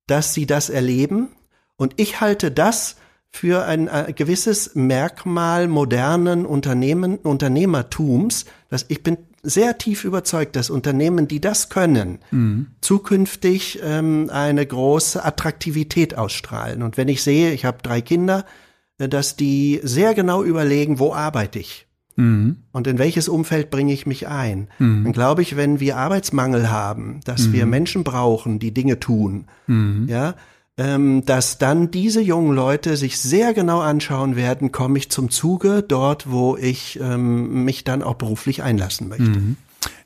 [0.06, 1.28] dass sie das erleben.
[1.76, 2.96] Und ich halte das
[3.28, 10.70] für ein, ein gewisses Merkmal modernen Unternehmen, Unternehmertums, dass ich bin sehr tief überzeugt, dass
[10.70, 12.68] Unternehmen, die das können, mhm.
[12.80, 16.82] zukünftig ähm, eine große Attraktivität ausstrahlen.
[16.82, 21.12] Und wenn ich sehe, ich habe drei Kinder, äh, dass die sehr genau überlegen, wo
[21.12, 21.86] arbeite ich?
[22.16, 22.56] Mhm.
[22.72, 24.68] Und in welches Umfeld bringe ich mich ein?
[24.78, 25.04] Mhm.
[25.04, 27.70] Dann glaube ich, wenn wir Arbeitsmangel haben, dass wir mhm.
[27.70, 30.06] Menschen brauchen, die Dinge tun, mhm.
[30.08, 30.34] ja,
[30.78, 35.82] ähm, dass dann diese jungen Leute sich sehr genau anschauen werden, komme ich zum Zuge
[35.82, 39.24] dort, wo ich ähm, mich dann auch beruflich einlassen möchte.
[39.24, 39.56] Mhm.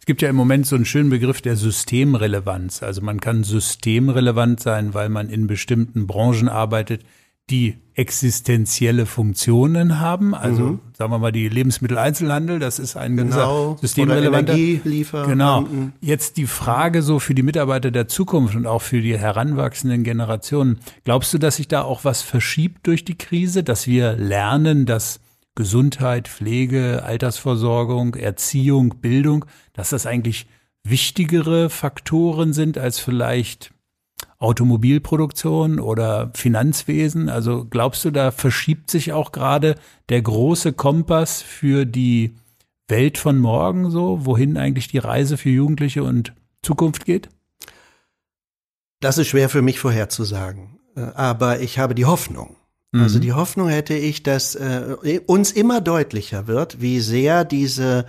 [0.00, 2.82] Es gibt ja im Moment so einen schönen Begriff der Systemrelevanz.
[2.82, 7.02] Also man kann systemrelevant sein, weil man in bestimmten Branchen arbeitet,
[7.50, 10.34] die existenzielle Funktionen haben.
[10.34, 10.80] Also mhm.
[10.92, 13.76] sagen wir mal die Lebensmitteleinzelhandel, das ist ein genau.
[13.80, 14.52] systemrelevanter.
[14.52, 15.26] Energieliefer.
[15.26, 15.66] Genau.
[16.00, 20.80] Jetzt die Frage so für die Mitarbeiter der Zukunft und auch für die heranwachsenden Generationen.
[21.04, 25.20] Glaubst du, dass sich da auch was verschiebt durch die Krise, dass wir lernen, dass
[25.54, 30.46] Gesundheit, Pflege, Altersversorgung, Erziehung, Bildung, dass das eigentlich
[30.84, 33.72] wichtigere Faktoren sind als vielleicht
[34.38, 37.28] Automobilproduktion oder Finanzwesen?
[37.28, 39.76] Also glaubst du, da verschiebt sich auch gerade
[40.08, 42.34] der große Kompass für die
[42.88, 47.28] Welt von morgen so, wohin eigentlich die Reise für Jugendliche und Zukunft geht?
[49.00, 50.78] Das ist schwer für mich vorherzusagen.
[50.96, 52.56] Äh, aber ich habe die Hoffnung.
[52.92, 53.22] Also mhm.
[53.22, 58.06] die Hoffnung hätte ich, dass äh, uns immer deutlicher wird, wie sehr diese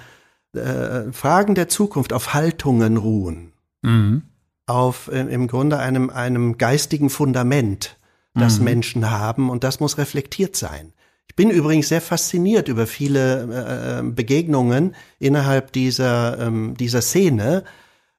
[0.54, 3.52] äh, Fragen der Zukunft auf Haltungen ruhen.
[3.82, 4.24] Mhm
[4.68, 7.98] auf äh, im Grunde einem, einem geistigen Fundament,
[8.36, 8.66] das mhm.
[8.66, 10.94] Menschen haben und das muss reflektiert sein.
[11.30, 17.64] Ich bin übrigens sehr fasziniert über viele äh, äh, Begegnungen innerhalb dieser, ähm, dieser Szene,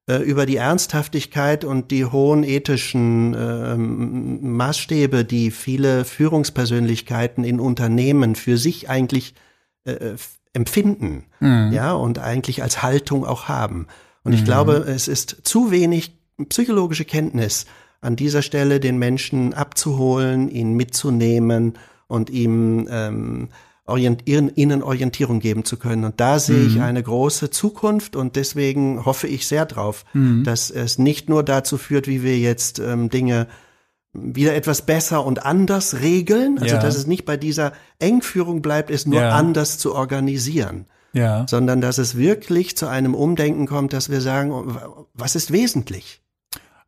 [0.08, 8.34] äh, über die Ernsthaftigkeit und die hohen ethischen äh, Maßstäbe, die viele Führungspersönlichkeiten in Unternehmen
[8.34, 9.34] für sich eigentlich
[9.84, 10.16] äh, äh
[10.54, 11.70] empfinden, mhm.
[11.72, 13.87] ja, und eigentlich als Haltung auch haben.
[14.24, 14.46] Und ich mhm.
[14.46, 16.17] glaube, es ist zu wenig
[16.48, 17.66] psychologische Kenntnis
[18.01, 21.74] an dieser Stelle den Menschen abzuholen, ihn mitzunehmen
[22.07, 23.48] und ihm ähm,
[23.88, 26.05] orient ihnen Orientierung geben zu können.
[26.05, 26.66] Und da sehe mhm.
[26.68, 30.44] ich eine große Zukunft und deswegen hoffe ich sehr drauf, mhm.
[30.44, 33.46] dass es nicht nur dazu führt, wie wir jetzt ähm, Dinge
[34.12, 36.81] wieder etwas besser und anders regeln, also ja.
[36.81, 39.31] dass es nicht bei dieser Engführung bleibt, es nur ja.
[39.31, 40.87] anders zu organisieren.
[41.14, 41.46] Ja.
[41.48, 44.77] sondern dass es wirklich zu einem Umdenken kommt, dass wir sagen,
[45.14, 46.20] was ist wesentlich?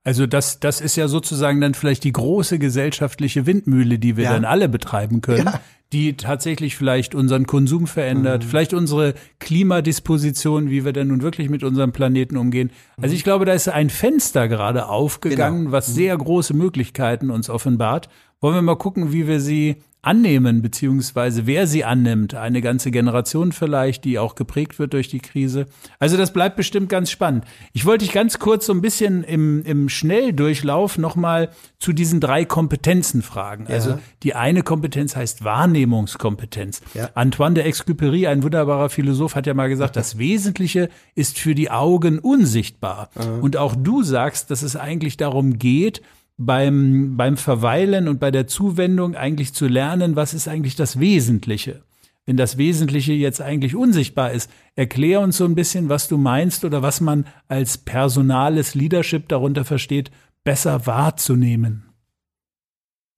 [0.03, 4.33] Also das, das ist ja sozusagen dann vielleicht die große gesellschaftliche Windmühle, die wir ja.
[4.33, 5.61] dann alle betreiben können, ja.
[5.93, 8.49] die tatsächlich vielleicht unseren Konsum verändert, mhm.
[8.49, 12.71] vielleicht unsere Klimadisposition, wie wir denn nun wirklich mit unserem Planeten umgehen.
[13.01, 15.73] Also ich glaube, da ist ein Fenster gerade aufgegangen, genau.
[15.73, 15.93] was mhm.
[15.93, 18.09] sehr große Möglichkeiten uns offenbart.
[18.41, 22.35] Wollen wir mal gucken, wie wir sie annehmen, beziehungsweise wer sie annimmt.
[22.35, 25.67] Eine ganze Generation vielleicht, die auch geprägt wird durch die Krise.
[25.99, 27.45] Also das bleibt bestimmt ganz spannend.
[27.75, 32.47] Ich wollte dich ganz kurz so ein bisschen im, im Schnelldurchlauf nochmal zu diesen drei
[32.47, 33.67] Kompetenzen fragen.
[33.69, 33.75] Ja.
[33.75, 36.81] Also die eine Kompetenz heißt Wahrnehmungskompetenz.
[36.95, 37.11] Ja.
[37.15, 41.71] Antoine de Exupéry, ein wunderbarer Philosoph, hat ja mal gesagt, das Wesentliche ist für die
[41.71, 43.11] Augen unsichtbar.
[43.17, 43.43] Mhm.
[43.43, 46.01] Und auch du sagst, dass es eigentlich darum geht,
[46.41, 51.83] beim, beim Verweilen und bei der Zuwendung eigentlich zu lernen, was ist eigentlich das Wesentliche.
[52.25, 56.65] Wenn das Wesentliche jetzt eigentlich unsichtbar ist, erklär uns so ein bisschen, was du meinst
[56.65, 60.11] oder was man als personales Leadership darunter versteht,
[60.43, 61.85] besser wahrzunehmen.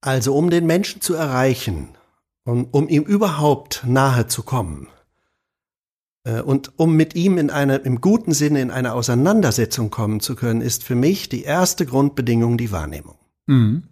[0.01, 1.89] Also um den Menschen zu erreichen
[2.43, 4.87] und um ihm überhaupt nahe zu kommen
[6.25, 10.61] und um mit ihm in eine, im guten Sinne in eine Auseinandersetzung kommen zu können,
[10.61, 13.17] ist für mich die erste Grundbedingung die Wahrnehmung.
[13.47, 13.83] Mhm.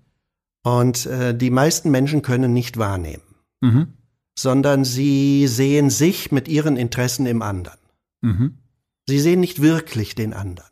[0.63, 3.23] Und äh, die meisten Menschen können nicht wahrnehmen,
[3.61, 3.93] mhm.
[4.37, 7.79] sondern sie sehen sich mit ihren Interessen im anderen.
[8.21, 8.57] Mhm.
[9.07, 10.69] Sie sehen nicht wirklich den anderen,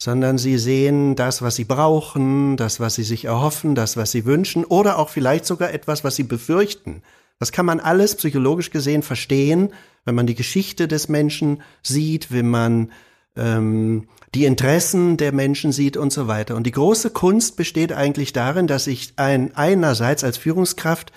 [0.00, 4.26] sondern sie sehen das, was sie brauchen, das, was sie sich erhoffen, das, was sie
[4.26, 7.02] wünschen oder auch vielleicht sogar etwas, was sie befürchten.
[7.40, 9.70] Das kann man alles psychologisch gesehen verstehen,
[10.04, 12.92] wenn man die Geschichte des Menschen sieht, wenn man
[13.34, 16.54] ähm, die Interessen der Menschen sieht und so weiter.
[16.54, 21.12] Und die große Kunst besteht eigentlich darin, dass ich ein, einerseits als Führungskraft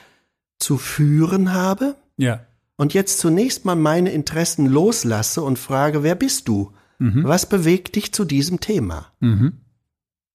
[0.59, 1.95] zu führen habe.
[2.17, 2.45] Ja.
[2.77, 6.71] Und jetzt zunächst mal meine Interessen loslasse und frage, wer bist du?
[6.99, 7.23] Mhm.
[7.25, 9.07] Was bewegt dich zu diesem Thema?
[9.19, 9.59] Mhm.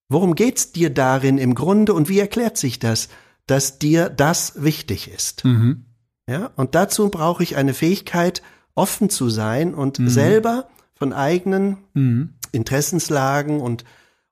[0.09, 3.09] Worum geht's dir darin im Grunde und wie erklärt sich das,
[3.51, 5.45] dass dir das wichtig ist?
[5.45, 5.85] Mhm.
[6.29, 8.43] Ja, und dazu brauche ich eine Fähigkeit,
[8.75, 10.09] offen zu sein und mhm.
[10.09, 12.35] selber von eigenen mhm.
[12.53, 13.85] Interessenslagen und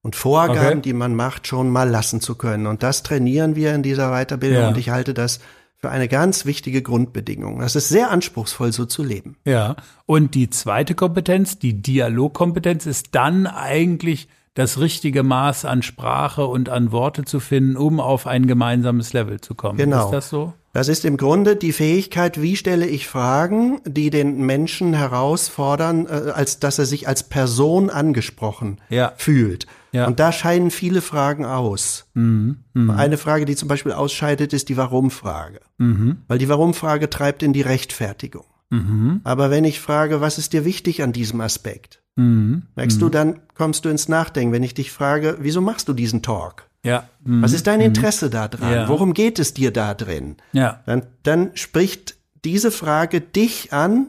[0.02, 0.82] und Vorgaben, okay.
[0.82, 2.68] die man macht, schon mal lassen zu können.
[2.68, 4.68] Und das trainieren wir in dieser Weiterbildung ja.
[4.68, 5.40] und ich halte das
[5.78, 7.58] für eine ganz wichtige Grundbedingung.
[7.58, 9.36] Das ist sehr anspruchsvoll, so zu leben.
[9.44, 9.74] Ja.
[10.06, 16.70] Und die zweite Kompetenz, die Dialogkompetenz, ist dann eigentlich das richtige Maß an Sprache und
[16.70, 19.76] an Worte zu finden, um auf ein gemeinsames Level zu kommen.
[19.76, 20.06] Genau.
[20.06, 20.54] Ist das so?
[20.72, 26.32] Das ist im Grunde die Fähigkeit, wie stelle ich Fragen, die den Menschen herausfordern, äh,
[26.34, 29.12] als dass er sich als Person angesprochen ja.
[29.16, 29.66] fühlt.
[29.92, 30.06] Ja.
[30.06, 32.06] Und da scheiden viele Fragen aus.
[32.14, 32.64] Mhm.
[32.72, 32.90] Mhm.
[32.90, 35.60] Eine Frage, die zum Beispiel ausscheidet, ist die Warum-Frage.
[35.78, 36.18] Mhm.
[36.28, 38.44] Weil die Warum-Frage treibt in die Rechtfertigung.
[38.70, 39.20] Mhm.
[39.22, 42.02] Aber wenn ich frage, was ist dir wichtig an diesem Aspekt?
[42.16, 42.62] Mhm.
[42.74, 46.22] Merkst du, dann kommst du ins Nachdenken, wenn ich dich frage, wieso machst du diesen
[46.22, 46.66] Talk?
[46.82, 47.08] Ja.
[47.24, 47.42] Mhm.
[47.42, 48.72] Was ist dein Interesse da dran?
[48.72, 48.88] Ja.
[48.88, 50.36] Worum geht es dir da drin?
[50.52, 50.82] Ja.
[50.86, 54.08] Dann, dann spricht diese Frage dich an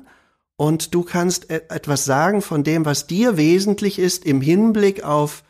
[0.56, 5.44] und du kannst e-, etwas sagen von dem, was dir wesentlich ist im Hinblick auf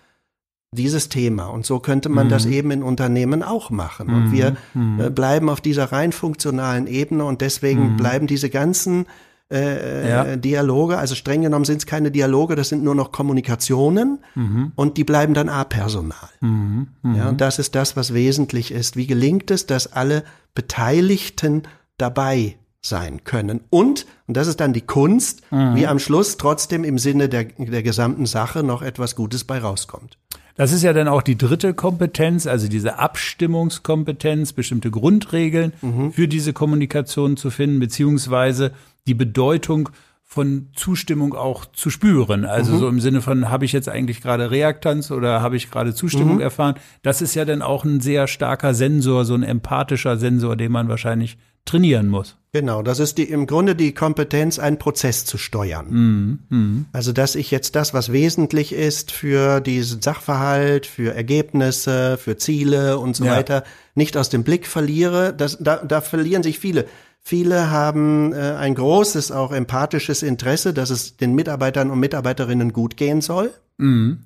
[0.71, 1.47] dieses Thema.
[1.47, 2.31] Und so könnte man mhm.
[2.31, 4.09] das eben in Unternehmen auch machen.
[4.09, 4.31] Und mhm.
[4.31, 4.99] wir mhm.
[4.99, 7.97] äh, bleiben auf dieser rein funktionalen Ebene und deswegen mhm.
[7.97, 9.05] bleiben diese ganzen
[9.51, 10.35] äh, ja.
[10.35, 14.71] Dialoge, also streng genommen sind es keine Dialoge, das sind nur noch Kommunikationen mhm.
[14.75, 16.29] und die bleiben dann apersonal.
[16.41, 16.87] Mhm.
[17.15, 18.97] Ja, und das ist das, was wesentlich ist.
[18.97, 21.63] Wie gelingt es, dass alle Beteiligten
[21.97, 23.61] dabei sein können.
[23.69, 27.83] Und, und das ist dann die Kunst, wie am Schluss trotzdem im Sinne der, der
[27.83, 30.17] gesamten Sache noch etwas Gutes bei rauskommt.
[30.55, 36.11] Das ist ja dann auch die dritte Kompetenz, also diese Abstimmungskompetenz, bestimmte Grundregeln mhm.
[36.11, 38.71] für diese Kommunikation zu finden, beziehungsweise
[39.07, 39.89] die Bedeutung
[40.29, 42.43] von Zustimmung auch zu spüren.
[42.43, 42.79] Also mhm.
[42.79, 46.35] so im Sinne von, habe ich jetzt eigentlich gerade Reaktanz oder habe ich gerade Zustimmung
[46.35, 46.41] mhm.
[46.41, 46.75] erfahren?
[47.01, 50.89] Das ist ja dann auch ein sehr starker Sensor, so ein empathischer Sensor, den man
[50.89, 52.37] wahrscheinlich trainieren muss.
[52.53, 55.87] Genau, das ist die, im Grunde die Kompetenz, einen Prozess zu steuern.
[55.89, 56.39] Mhm.
[56.49, 56.85] Mhm.
[56.91, 62.97] Also, dass ich jetzt das, was wesentlich ist für diesen Sachverhalt, für Ergebnisse, für Ziele
[62.97, 63.31] und so ja.
[63.31, 63.63] weiter,
[63.95, 65.33] nicht aus dem Blick verliere.
[65.33, 66.85] Das, da, da verlieren sich viele.
[67.27, 72.95] Viele haben äh, ein großes, auch empathisches Interesse, dass es den Mitarbeitern und Mitarbeiterinnen gut
[72.95, 73.51] gehen soll.
[73.75, 74.19] Mhm.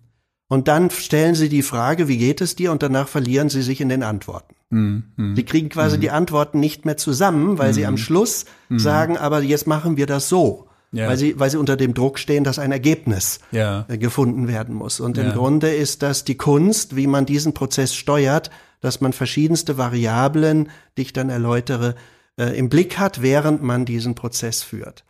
[0.47, 2.71] Und dann stellen sie die Frage, wie geht es dir?
[2.71, 4.53] Und danach verlieren sie sich in den Antworten.
[4.69, 5.33] Mhm.
[5.35, 6.01] Sie kriegen quasi mhm.
[6.01, 7.97] die Antworten nicht mehr zusammen, weil sie am mhm.
[7.97, 8.77] Schluss mhm.
[8.77, 10.67] sagen, aber jetzt machen wir das so.
[10.91, 11.07] Ja.
[11.07, 13.85] Weil sie, weil sie unter dem Druck stehen, dass ein Ergebnis ja.
[13.87, 14.99] Äh, gefunden werden muss.
[14.99, 15.23] Und ja.
[15.23, 20.69] im Grunde ist das die Kunst, wie man diesen Prozess steuert, dass man verschiedenste Variablen,
[20.97, 21.95] die ich dann erläutere,
[22.41, 25.03] äh, im Blick hat, während man diesen Prozess führt.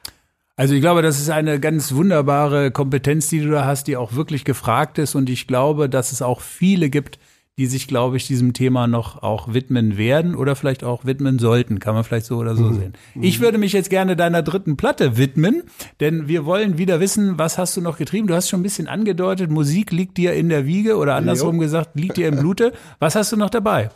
[0.58, 4.14] Also ich glaube, das ist eine ganz wunderbare Kompetenz, die du da hast, die auch
[4.14, 5.16] wirklich gefragt ist.
[5.16, 7.20] Und ich glaube, dass es auch viele gibt,
[7.58, 11.80] die sich, glaube ich, diesem Thema noch auch widmen werden oder vielleicht auch widmen sollten.
[11.80, 12.76] Kann man vielleicht so oder so mhm.
[12.76, 12.94] sehen.
[13.20, 15.64] Ich würde mich jetzt gerne deiner dritten Platte widmen,
[16.00, 18.28] denn wir wollen wieder wissen, was hast du noch getrieben?
[18.28, 21.62] Du hast schon ein bisschen angedeutet, Musik liegt dir in der Wiege oder andersrum jo.
[21.62, 22.74] gesagt, liegt dir im Blute.
[23.00, 23.90] Was hast du noch dabei?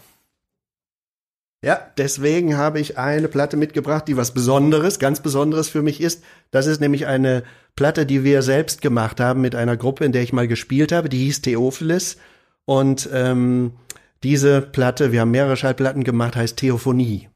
[1.63, 6.23] Ja, deswegen habe ich eine Platte mitgebracht, die was Besonderes, ganz Besonderes für mich ist.
[6.51, 7.43] Das ist nämlich eine
[7.75, 11.09] Platte, die wir selbst gemacht haben mit einer Gruppe, in der ich mal gespielt habe.
[11.09, 12.17] Die hieß Theophilis.
[12.65, 13.73] Und ähm,
[14.23, 17.29] diese Platte, wir haben mehrere Schallplatten gemacht, heißt Theophonie.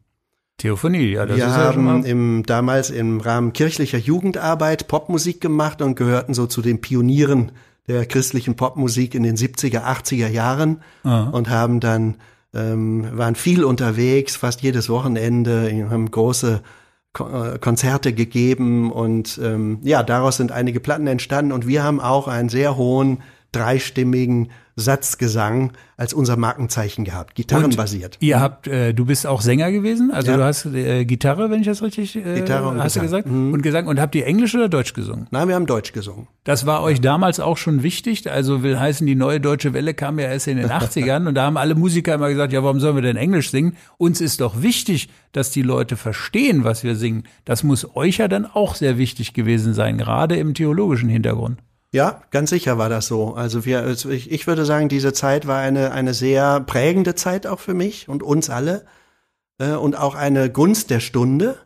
[0.58, 5.40] Theophonie, ja, das wir ist ja schon mal im, damals im Rahmen kirchlicher Jugendarbeit Popmusik
[5.40, 7.54] gemacht und gehörten so zu den Pionieren
[7.88, 11.30] der christlichen Popmusik in den 70er, 80er Jahren Aha.
[11.30, 12.16] und haben dann
[12.54, 16.62] ähm, waren viel unterwegs, fast jedes Wochenende, haben große
[17.18, 21.52] äh, Konzerte gegeben und ähm, ja, daraus sind einige Platten entstanden.
[21.52, 28.16] Und wir haben auch einen sehr hohen dreistimmigen Satzgesang als unser Markenzeichen gehabt, gitarrenbasiert.
[28.16, 30.38] Und ihr habt, äh, du bist auch Sänger gewesen, also ja.
[30.38, 33.02] du hast äh, Gitarre, wenn ich das richtig äh, Gitarre und hast Gesang.
[33.02, 33.54] du gesagt mhm.
[33.54, 35.28] und Gesang und habt ihr Englisch oder Deutsch gesungen?
[35.32, 36.28] Nein, wir haben Deutsch gesungen.
[36.46, 40.18] Das war euch damals auch schon wichtig, also will heißen, die neue deutsche Welle kam
[40.18, 42.96] ja erst in den 80ern und da haben alle Musiker immer gesagt, ja, warum sollen
[42.96, 43.76] wir denn Englisch singen?
[43.98, 47.24] Uns ist doch wichtig, dass die Leute verstehen, was wir singen.
[47.44, 51.60] Das muss euch ja dann auch sehr wichtig gewesen sein, gerade im theologischen Hintergrund.
[51.92, 53.34] Ja, ganz sicher war das so.
[53.34, 57.48] Also wir, also ich, ich würde sagen, diese Zeit war eine, eine sehr prägende Zeit
[57.48, 58.86] auch für mich und uns alle
[59.58, 61.58] äh, und auch eine Gunst der Stunde,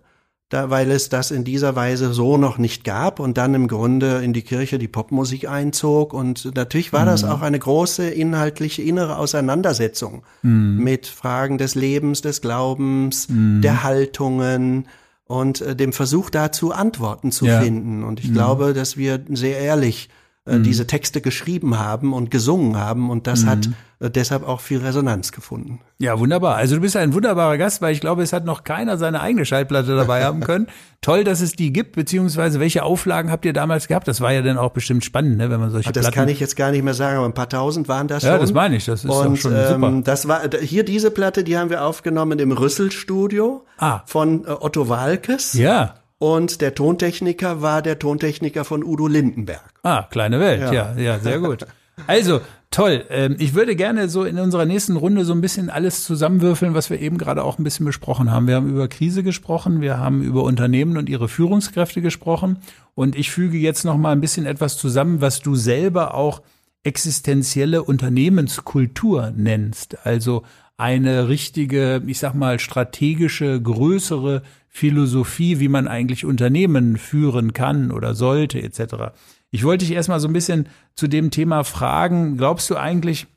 [0.48, 4.24] da, weil es das in dieser Weise so noch nicht gab und dann im Grunde
[4.24, 7.08] in die Kirche die Popmusik einzog und natürlich war mhm.
[7.08, 10.78] das auch eine große inhaltliche innere Auseinandersetzung mhm.
[10.78, 13.62] mit Fragen des Lebens, des Glaubens, mhm.
[13.62, 14.88] der Haltungen,
[15.26, 17.62] und äh, dem Versuch dazu Antworten zu ja.
[17.62, 18.04] finden.
[18.04, 18.34] Und ich mhm.
[18.34, 20.10] glaube, dass wir sehr ehrlich
[20.46, 20.64] äh, mhm.
[20.64, 23.50] diese Texte geschrieben haben und gesungen haben und das mhm.
[23.50, 25.80] hat äh, deshalb auch viel Resonanz gefunden.
[26.00, 26.58] Ja, wunderbar.
[26.58, 29.46] Also du bist ein wunderbarer Gast, weil ich glaube, es hat noch keiner seine eigene
[29.46, 30.68] Schallplatte dabei haben können.
[31.02, 34.06] Toll, dass es die gibt, beziehungsweise welche Auflagen habt ihr damals gehabt?
[34.06, 36.28] Das war ja dann auch bestimmt spannend, ne, wenn man solche Ach, Das Platten kann
[36.28, 38.32] ich jetzt gar nicht mehr sagen, aber ein paar tausend waren das schon.
[38.32, 40.02] Ja, das meine ich, das ist und, schon ähm, super.
[40.04, 44.02] Das war hier diese Platte, die haben wir aufgenommen im Rüsselstudio ah.
[44.08, 45.54] von äh, Otto Walkes.
[45.54, 45.96] Ja.
[46.24, 49.74] Und der Tontechniker war der Tontechniker von Udo Lindenberg.
[49.84, 51.68] Ah, kleine Welt, ja, ja, ja sehr gut.
[52.08, 52.40] Also,
[52.72, 53.04] toll.
[53.10, 56.90] Ähm, ich würde gerne so in unserer nächsten Runde so ein bisschen alles zusammenwürfeln, was
[56.90, 58.48] wir eben gerade auch ein bisschen besprochen haben.
[58.48, 62.60] Wir haben über Krise gesprochen, wir haben über Unternehmen und ihre Führungskräfte gesprochen.
[62.96, 66.42] Und ich füge jetzt noch mal ein bisschen etwas zusammen, was du selber auch
[66.84, 69.98] existenzielle Unternehmenskultur nennst.
[70.06, 70.44] Also
[70.78, 74.42] eine richtige, ich sag mal, strategische, größere
[74.76, 79.14] Philosophie, wie man eigentlich Unternehmen führen kann oder sollte, etc.
[79.52, 82.38] Ich wollte dich erstmal so ein bisschen zu dem Thema fragen.
[82.38, 83.28] Glaubst du eigentlich,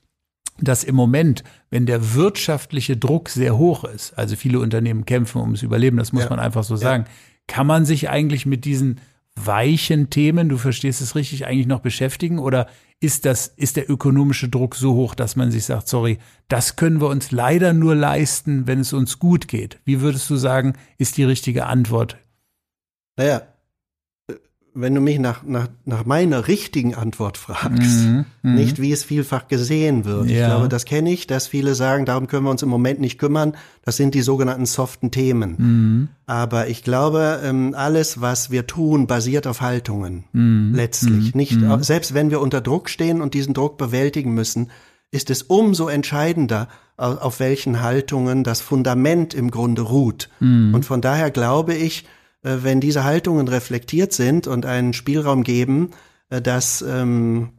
[0.59, 5.63] dass im Moment, wenn der wirtschaftliche Druck sehr hoch ist, also viele Unternehmen kämpfen ums
[5.63, 6.31] Überleben, das muss ja.
[6.31, 7.05] man einfach so sagen,
[7.47, 8.99] kann man sich eigentlich mit diesen
[9.37, 12.39] weichen Themen, du verstehst es richtig, eigentlich noch beschäftigen?
[12.39, 12.69] Oder
[13.01, 16.19] ist das, ist der ökonomische Druck so hoch, dass man sich sagt, sorry,
[16.49, 19.79] das können wir uns leider nur leisten, wenn es uns gut geht?
[19.85, 22.17] Wie würdest du sagen, ist die richtige Antwort?
[23.17, 23.43] Naja,
[24.79, 28.55] wenn du mich nach, nach, nach meiner richtigen Antwort fragst, mhm, mhm.
[28.55, 30.29] nicht wie es vielfach gesehen wird.
[30.29, 30.41] Ja.
[30.41, 33.19] Ich glaube, das kenne ich, dass viele sagen, darum können wir uns im Moment nicht
[33.19, 33.55] kümmern.
[33.83, 35.55] Das sind die sogenannten soften Themen.
[35.59, 36.09] Mhm.
[36.27, 40.25] Aber ich glaube, ähm, alles, was wir tun, basiert auf Haltungen.
[40.33, 40.73] Mhm.
[40.75, 41.35] Letztlich.
[41.35, 41.39] Mhm.
[41.39, 41.83] Nicht, mhm.
[41.83, 44.71] selbst wenn wir unter Druck stehen und diesen Druck bewältigen müssen,
[45.11, 46.69] ist es umso entscheidender,
[46.99, 50.31] auf welchen Haltungen das Fundament im Grunde ruht.
[50.41, 52.07] Und von daher glaube ich,
[52.63, 55.91] wenn diese Haltungen reflektiert sind und einen Spielraum geben,
[56.31, 57.51] äh, dass ähm,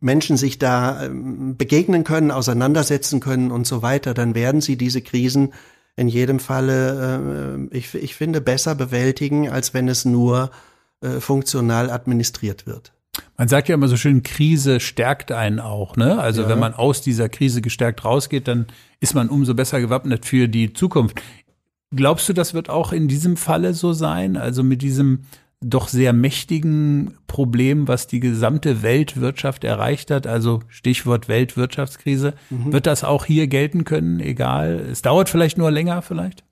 [0.00, 5.02] Menschen sich da ähm, begegnen können, auseinandersetzen können und so weiter, dann werden sie diese
[5.02, 5.52] Krisen
[5.96, 10.50] in jedem Falle, äh, ich, ich finde, besser bewältigen, als wenn es nur
[11.02, 12.92] äh, funktional administriert wird.
[13.36, 16.18] Man sagt ja immer so schön, Krise stärkt einen auch, ne?
[16.18, 16.48] Also ja.
[16.48, 18.66] wenn man aus dieser Krise gestärkt rausgeht, dann
[19.00, 21.20] ist man umso besser gewappnet für die Zukunft.
[21.94, 24.36] Glaubst du, das wird auch in diesem Falle so sein?
[24.36, 25.22] Also mit diesem
[25.62, 32.72] doch sehr mächtigen Problem, was die gesamte Weltwirtschaft erreicht hat, also Stichwort Weltwirtschaftskrise, mhm.
[32.72, 34.86] wird das auch hier gelten können, egal?
[34.90, 36.44] Es dauert vielleicht nur länger, vielleicht?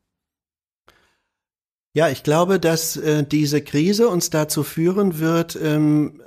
[1.95, 6.20] Ja, ich glaube, dass äh, diese Krise uns dazu führen wird, ähm,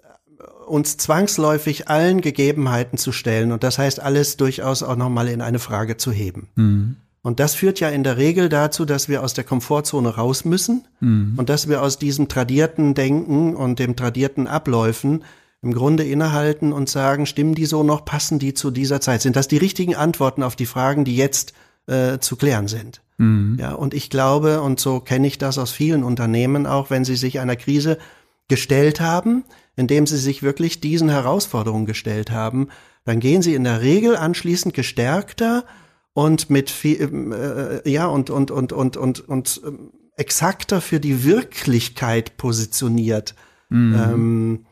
[0.65, 5.59] uns zwangsläufig allen Gegebenheiten zu stellen und das heißt alles durchaus auch nochmal in eine
[5.59, 6.49] Frage zu heben.
[6.55, 6.95] Mhm.
[7.23, 10.87] Und das führt ja in der Regel dazu, dass wir aus der Komfortzone raus müssen
[10.99, 11.33] mhm.
[11.37, 15.23] und dass wir aus diesem tradierten Denken und dem tradierten Abläufen
[15.61, 19.21] im Grunde innehalten und sagen, stimmen die so noch, passen die zu dieser Zeit?
[19.21, 21.53] Sind das die richtigen Antworten auf die Fragen, die jetzt
[21.85, 23.01] äh, zu klären sind?
[23.17, 23.57] Mhm.
[23.59, 27.15] Ja, und ich glaube, und so kenne ich das aus vielen Unternehmen auch, wenn sie
[27.15, 27.99] sich einer Krise
[28.47, 29.43] gestellt haben,
[29.75, 32.69] indem sie sich wirklich diesen Herausforderungen gestellt haben,
[33.05, 35.65] dann gehen sie in der Regel anschließend gestärkter
[36.13, 40.99] und mit viel, ähm, äh, ja, und, und, und, und, und, und ähm, exakter für
[40.99, 43.35] die Wirklichkeit positioniert.
[43.69, 43.95] Mhm.
[43.95, 44.65] Ähm,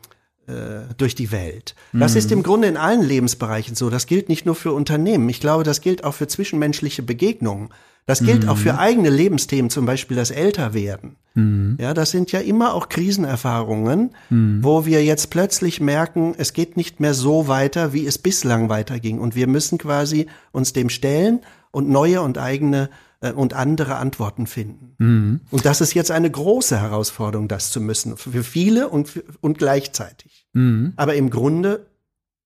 [0.46, 1.74] äh, durch die Welt.
[1.92, 2.18] Das mhm.
[2.18, 3.88] ist im Grunde in allen Lebensbereichen so.
[3.88, 5.28] Das gilt nicht nur für Unternehmen.
[5.28, 7.70] Ich glaube, das gilt auch für zwischenmenschliche Begegnungen.
[8.06, 8.48] Das gilt mhm.
[8.48, 8.78] auch für mhm.
[8.78, 11.16] eigene Lebensthemen, zum Beispiel das Älterwerden.
[11.34, 11.76] Mhm.
[11.80, 14.58] Ja, das sind ja immer auch Krisenerfahrungen, mhm.
[14.62, 19.18] wo wir jetzt plötzlich merken, es geht nicht mehr so weiter, wie es bislang weiterging.
[19.18, 21.40] Und wir müssen quasi uns dem stellen
[21.70, 22.90] und neue und eigene
[23.20, 24.94] äh, und andere Antworten finden.
[24.98, 25.40] Mhm.
[25.50, 29.58] Und das ist jetzt eine große Herausforderung, das zu müssen, für viele und, für, und
[29.58, 30.46] gleichzeitig.
[30.52, 30.94] Mhm.
[30.96, 31.86] Aber im Grunde,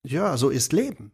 [0.04, 1.12] ja, so ist Leben.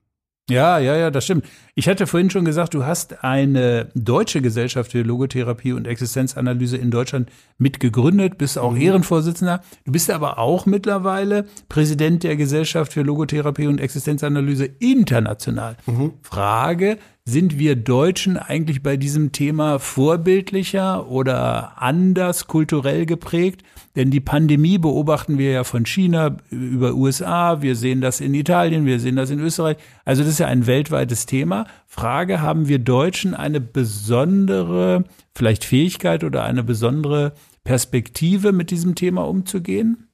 [0.51, 1.47] Ja, ja, ja, das stimmt.
[1.75, 6.91] Ich hatte vorhin schon gesagt, du hast eine deutsche Gesellschaft für Logotherapie und Existenzanalyse in
[6.91, 8.81] Deutschland mitgegründet, bist auch mhm.
[8.81, 9.63] Ehrenvorsitzender.
[9.85, 15.77] Du bist aber auch mittlerweile Präsident der Gesellschaft für Logotherapie und Existenzanalyse international.
[15.87, 16.15] Mhm.
[16.23, 16.99] Frage,
[17.31, 23.63] sind wir Deutschen eigentlich bei diesem Thema vorbildlicher oder anders kulturell geprägt?
[23.97, 28.87] Denn die Pandemie beobachten wir ja von China über USA, wir sehen das in Italien,
[28.87, 29.77] wir sehen das in Österreich.
[30.05, 31.67] Also das ist ja ein weltweites Thema.
[31.87, 35.05] Frage, haben wir Deutschen eine besondere
[35.35, 37.33] vielleicht Fähigkeit oder eine besondere
[37.65, 40.09] Perspektive mit diesem Thema umzugehen?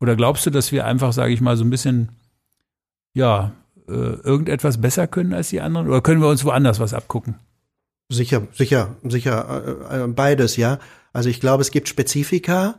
[0.00, 2.10] Oder glaubst du, dass wir einfach, sage ich mal, so ein bisschen,
[3.14, 3.52] ja,
[3.86, 5.88] irgendetwas besser können als die anderen?
[5.88, 7.36] Oder können wir uns woanders was abgucken?
[8.10, 10.78] Sicher, sicher, sicher, äh, äh, beides, ja.
[11.12, 12.76] Also ich glaube, es gibt Spezifika,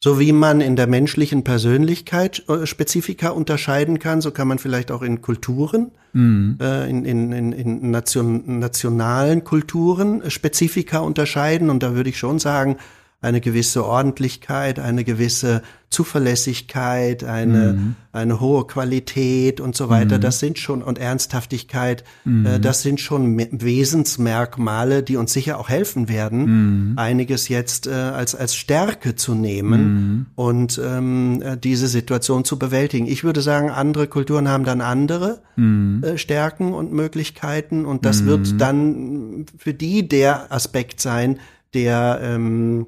[0.00, 4.92] so wie man in der menschlichen Persönlichkeit äh, Spezifika unterscheiden kann, so kann man vielleicht
[4.92, 6.58] auch in Kulturen, mhm.
[6.60, 11.70] äh, in, in, in, in nation, nationalen Kulturen Spezifika unterscheiden.
[11.70, 12.76] Und da würde ich schon sagen,
[13.20, 17.94] eine gewisse Ordentlichkeit, eine gewisse Zuverlässigkeit, eine, mhm.
[18.12, 20.18] eine hohe Qualität und so weiter.
[20.18, 20.20] Mhm.
[20.20, 22.46] Das sind schon, und Ernsthaftigkeit, mhm.
[22.46, 26.98] äh, das sind schon Wesensmerkmale, die uns sicher auch helfen werden, mhm.
[26.98, 30.26] einiges jetzt äh, als, als Stärke zu nehmen mhm.
[30.36, 33.06] und ähm, äh, diese Situation zu bewältigen.
[33.06, 36.04] Ich würde sagen, andere Kulturen haben dann andere mhm.
[36.04, 41.38] äh, Stärken und Möglichkeiten und das wird dann für die der Aspekt sein,
[41.74, 42.86] der ähm,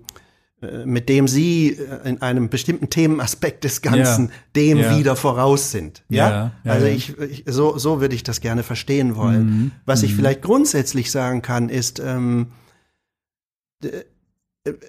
[0.62, 4.32] äh, mit dem sie äh, in einem bestimmten Themenaspekt des Ganzen ja.
[4.56, 4.98] dem ja.
[4.98, 6.02] wieder voraus sind.
[6.08, 9.44] Ja, ja also ich, ich, so so würde ich das gerne verstehen wollen.
[9.44, 9.70] Mhm.
[9.86, 10.08] Was mhm.
[10.08, 12.48] ich vielleicht grundsätzlich sagen kann, ist ähm,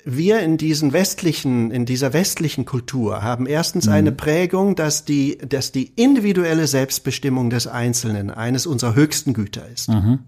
[0.03, 3.93] wir in diesen westlichen, in dieser westlichen Kultur haben erstens mhm.
[3.93, 9.87] eine Prägung, dass die, dass die individuelle Selbstbestimmung des Einzelnen eines unserer höchsten Güter ist.
[9.87, 10.19] Mhm.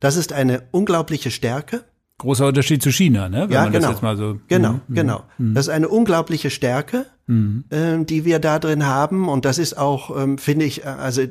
[0.00, 1.84] Das ist eine unglaubliche Stärke.
[2.22, 3.48] Großer Unterschied zu China, ne?
[3.48, 4.14] Wenn ja, genau.
[4.14, 5.24] So, genau, mm, genau.
[5.38, 5.54] Mm.
[5.54, 7.58] Das ist eine unglaubliche Stärke, mm.
[7.70, 9.28] äh, die wir da drin haben.
[9.28, 11.22] Und das ist auch, ähm, finde ich, also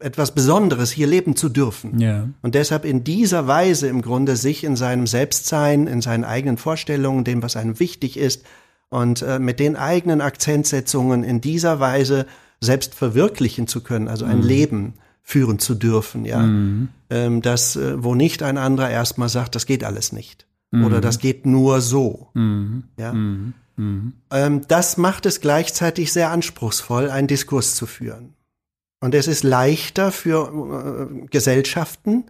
[0.00, 1.98] etwas Besonderes, hier leben zu dürfen.
[2.00, 2.28] Ja.
[2.42, 7.24] Und deshalb in dieser Weise im Grunde sich in seinem Selbstsein, in seinen eigenen Vorstellungen,
[7.24, 8.44] dem, was einem wichtig ist,
[8.90, 12.26] und äh, mit den eigenen Akzentsetzungen in dieser Weise
[12.60, 14.46] selbst verwirklichen zu können, also ein mhm.
[14.46, 14.94] Leben
[15.30, 16.40] führen zu dürfen, ja.
[16.40, 16.88] Mhm.
[17.08, 20.46] Ähm, das, äh, wo nicht ein anderer erstmal sagt, das geht alles nicht.
[20.72, 20.84] Mhm.
[20.84, 22.30] Oder das geht nur so.
[22.34, 22.84] Mhm.
[22.98, 23.12] Ja.
[23.12, 23.54] Mhm.
[23.76, 24.12] Mhm.
[24.32, 28.34] Ähm, das macht es gleichzeitig sehr anspruchsvoll, einen Diskurs zu führen.
[29.00, 32.24] Und es ist leichter für äh, Gesellschaften,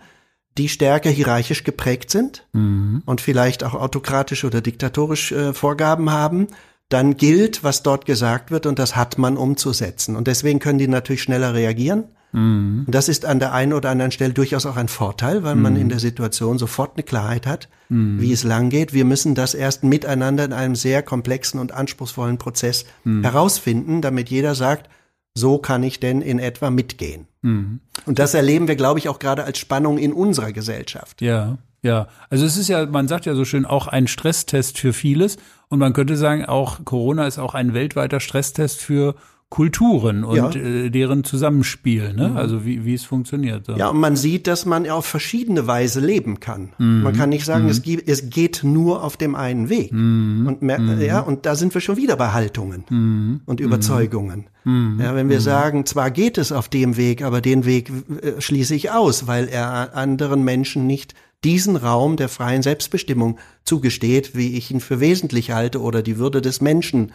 [0.59, 3.03] die stärker hierarchisch geprägt sind mhm.
[3.07, 6.49] und vielleicht auch autokratisch oder diktatorisch äh, Vorgaben haben,
[6.91, 10.17] dann gilt, was dort gesagt wird und das hat man umzusetzen.
[10.17, 12.85] Und deswegen können die natürlich schneller reagieren Mhm.
[12.87, 15.63] Und das ist an der einen oder anderen Stelle durchaus auch ein Vorteil, weil mhm.
[15.63, 18.21] man in der Situation sofort eine Klarheit hat, mhm.
[18.21, 18.93] wie es lang geht.
[18.93, 23.23] Wir müssen das erst miteinander in einem sehr komplexen und anspruchsvollen Prozess mhm.
[23.23, 24.89] herausfinden, damit jeder sagt,
[25.35, 27.27] so kann ich denn in etwa mitgehen.
[27.43, 27.81] Mhm.
[28.07, 31.21] Und das erleben wir, glaube ich, auch gerade als Spannung in unserer Gesellschaft.
[31.23, 31.59] Ja.
[31.83, 35.39] Ja, also es ist ja, man sagt ja so schön, auch ein Stresstest für vieles.
[35.69, 39.15] Und man könnte sagen, auch Corona ist auch ein weltweiter Stresstest für
[39.51, 40.51] Kulturen und ja.
[40.53, 42.29] äh, deren Zusammenspiel, ne?
[42.29, 42.37] Mhm.
[42.37, 43.67] also wie, wie es funktioniert.
[43.67, 43.73] So.
[43.73, 46.73] Ja, und man sieht, dass man auf verschiedene Weise leben kann.
[46.79, 47.03] Mhm.
[47.03, 47.71] Man kann nicht sagen, mhm.
[47.71, 49.93] es, gibt, es geht nur auf dem einen Weg.
[49.93, 50.47] Mhm.
[50.47, 51.01] Und, mhm.
[51.01, 53.41] ja, und da sind wir schon wieder bei Haltungen mhm.
[53.45, 54.47] und Überzeugungen.
[54.65, 57.91] Ja, wenn wir sagen, zwar geht es auf dem Weg, aber den Weg
[58.21, 64.37] äh, schließe ich aus, weil er anderen Menschen nicht diesen Raum der freien Selbstbestimmung zugesteht,
[64.37, 67.13] wie ich ihn für wesentlich halte oder die Würde des Menschen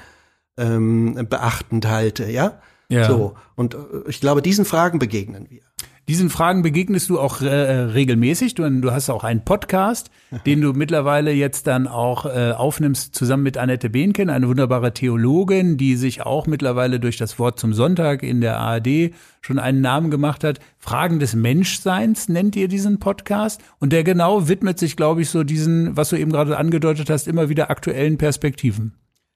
[0.57, 2.59] ähm, beachtend halte, ja?
[2.89, 3.07] Ja.
[3.07, 3.35] So.
[3.55, 3.77] Und äh,
[4.07, 5.61] ich glaube, diesen Fragen begegnen wir.
[6.07, 8.53] Diesen Fragen begegnest du auch äh, regelmäßig.
[8.53, 10.11] Du, du, hast auch einen Podcast,
[10.45, 15.77] den du mittlerweile jetzt dann auch äh, aufnimmst, zusammen mit Annette Behnken, eine wunderbare Theologin,
[15.77, 20.11] die sich auch mittlerweile durch das Wort zum Sonntag in der ARD schon einen Namen
[20.11, 20.59] gemacht hat.
[20.77, 23.59] Fragen des Menschseins nennt ihr diesen Podcast.
[23.79, 27.27] Und der genau widmet sich, glaube ich, so diesen, was du eben gerade angedeutet hast,
[27.27, 28.93] immer wieder aktuellen Perspektiven.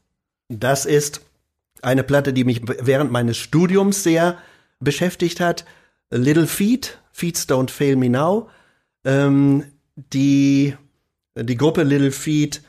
[0.48, 1.20] Das ist
[1.82, 4.38] eine Platte, die mich während meines Studiums sehr
[4.80, 5.66] beschäftigt hat.
[6.10, 8.48] Little Feet, Feet Don't Fail Me Now.
[9.04, 9.64] Ähm,
[10.12, 10.74] die,
[11.42, 12.62] die Gruppe Little Feet,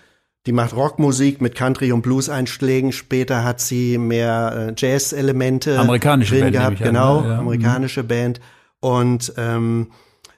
[0.45, 2.91] die macht Rockmusik mit Country- und Blues-Einschlägen.
[2.91, 6.77] Später hat sie mehr äh, Jazz-Elemente amerikanische drin Band, gehabt.
[6.77, 7.39] Genau, an, ja.
[7.39, 8.07] amerikanische mhm.
[8.07, 8.39] Band.
[8.79, 9.91] Und ähm,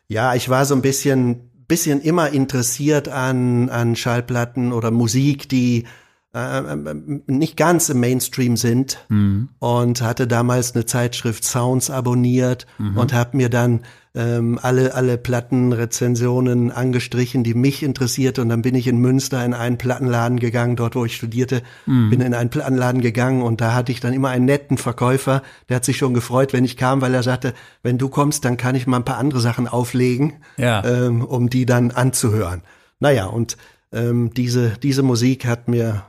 [0.07, 5.86] ja, ich war so ein bisschen, bisschen immer interessiert an, an Schallplatten oder Musik, die
[6.39, 9.49] äh, äh, nicht ganz im Mainstream sind mhm.
[9.59, 12.97] und hatte damals eine Zeitschrift Sounds abonniert mhm.
[12.97, 13.81] und habe mir dann
[14.15, 19.53] ähm, alle alle Plattenrezensionen angestrichen, die mich interessierte und dann bin ich in Münster in
[19.53, 22.09] einen Plattenladen gegangen, dort wo ich studierte, mhm.
[22.09, 25.77] bin in einen Plattenladen gegangen und da hatte ich dann immer einen netten Verkäufer, der
[25.77, 28.75] hat sich schon gefreut, wenn ich kam, weil er sagte, wenn du kommst, dann kann
[28.75, 30.83] ich mal ein paar andere Sachen auflegen, ja.
[30.83, 32.61] ähm, um die dann anzuhören.
[32.99, 33.57] Naja, und
[33.91, 36.03] ähm, diese, diese Musik hat mir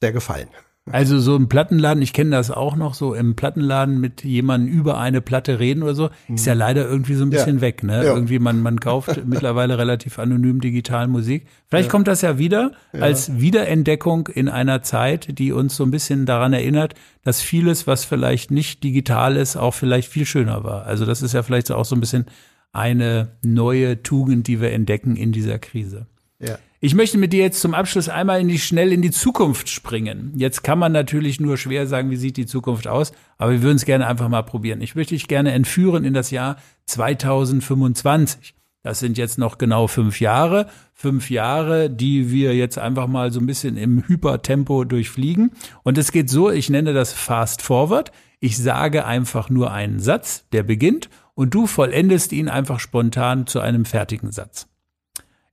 [0.00, 0.48] sehr gefallen.
[0.92, 4.98] Also so im Plattenladen, ich kenne das auch noch, so im Plattenladen mit jemandem über
[4.98, 6.60] eine Platte reden oder so, ist ja mhm.
[6.60, 7.60] leider irgendwie so ein bisschen ja.
[7.60, 7.82] weg.
[7.82, 8.04] Ne?
[8.04, 8.14] Ja.
[8.14, 11.48] Irgendwie man, man kauft mittlerweile relativ anonym digital Musik.
[11.66, 11.90] Vielleicht ja.
[11.90, 16.52] kommt das ja wieder als Wiederentdeckung in einer Zeit, die uns so ein bisschen daran
[16.52, 16.94] erinnert,
[17.24, 20.86] dass vieles, was vielleicht nicht digital ist, auch vielleicht viel schöner war.
[20.86, 22.26] Also das ist ja vielleicht auch so ein bisschen
[22.72, 26.06] eine neue Tugend, die wir entdecken in dieser Krise.
[26.38, 26.58] Ja.
[26.80, 30.32] Ich möchte mit dir jetzt zum Abschluss einmal in die, schnell in die Zukunft springen.
[30.36, 33.76] Jetzt kann man natürlich nur schwer sagen, wie sieht die Zukunft aus, aber wir würden
[33.76, 34.82] es gerne einfach mal probieren.
[34.82, 38.54] Ich möchte dich gerne entführen in das Jahr 2025.
[38.82, 40.68] Das sind jetzt noch genau fünf Jahre.
[40.94, 45.50] Fünf Jahre, die wir jetzt einfach mal so ein bisschen im Hypertempo durchfliegen.
[45.82, 48.12] Und es geht so, ich nenne das Fast Forward.
[48.38, 53.60] Ich sage einfach nur einen Satz, der beginnt, und du vollendest ihn einfach spontan zu
[53.60, 54.68] einem fertigen Satz.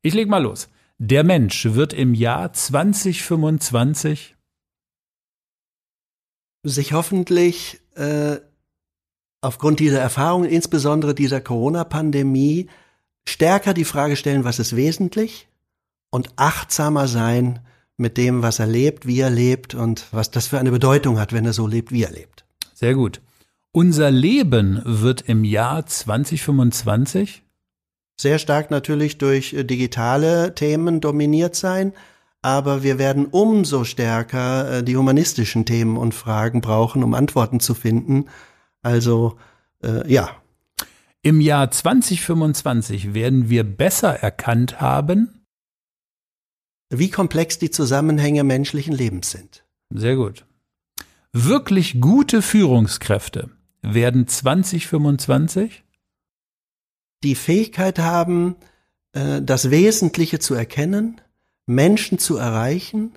[0.04, 0.70] Ich leg mal los.
[1.06, 4.38] Der Mensch wird im Jahr 2025
[6.64, 8.38] sich hoffentlich äh,
[9.42, 12.70] aufgrund dieser Erfahrungen, insbesondere dieser Corona-Pandemie,
[13.28, 15.50] stärker die Frage stellen, was ist wesentlich
[16.10, 17.60] und achtsamer sein
[17.98, 21.34] mit dem, was er lebt, wie er lebt und was das für eine Bedeutung hat,
[21.34, 22.46] wenn er so lebt, wie er lebt.
[22.74, 23.20] Sehr gut.
[23.74, 27.44] Unser Leben wird im Jahr 2025
[28.16, 31.94] sehr stark natürlich durch äh, digitale Themen dominiert sein,
[32.42, 37.74] aber wir werden umso stärker äh, die humanistischen Themen und Fragen brauchen, um Antworten zu
[37.74, 38.26] finden.
[38.82, 39.38] Also
[39.82, 40.30] äh, ja.
[41.22, 45.46] Im Jahr 2025 werden wir besser erkannt haben,
[46.90, 49.64] wie komplex die Zusammenhänge menschlichen Lebens sind.
[49.90, 50.46] Sehr gut.
[51.32, 53.50] Wirklich gute Führungskräfte
[53.82, 55.84] werden 2025
[57.24, 58.56] die Fähigkeit haben,
[59.14, 61.22] äh, das Wesentliche zu erkennen,
[61.66, 63.14] Menschen zu erreichen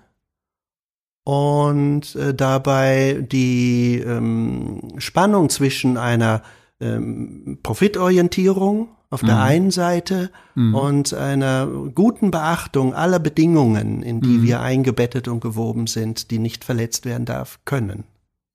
[1.25, 6.43] und äh, dabei die ähm, Spannung zwischen einer
[6.81, 9.41] ähm, Profitorientierung auf der mhm.
[9.41, 10.75] einen Seite mhm.
[10.75, 14.43] und einer guten Beachtung aller Bedingungen, in die mhm.
[14.43, 18.05] wir eingebettet und gewoben sind, die nicht verletzt werden darf, können.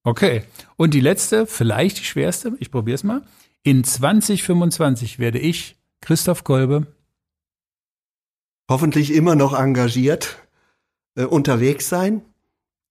[0.03, 0.43] Okay.
[0.77, 3.21] Und die letzte, vielleicht die schwerste, ich probiere es mal.
[3.63, 6.87] In 2025 werde ich, Christoph Kolbe,
[8.69, 10.39] hoffentlich immer noch engagiert
[11.15, 12.23] äh, unterwegs sein.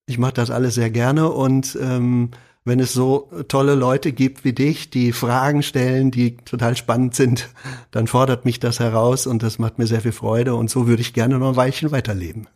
[0.06, 2.30] Ich mache das alles sehr gerne und ähm,
[2.64, 7.48] wenn es so tolle Leute gibt wie dich, die Fragen stellen, die total spannend sind,
[7.90, 11.02] dann fordert mich das heraus und das macht mir sehr viel Freude und so würde
[11.02, 12.46] ich gerne noch ein Weilchen weiterleben.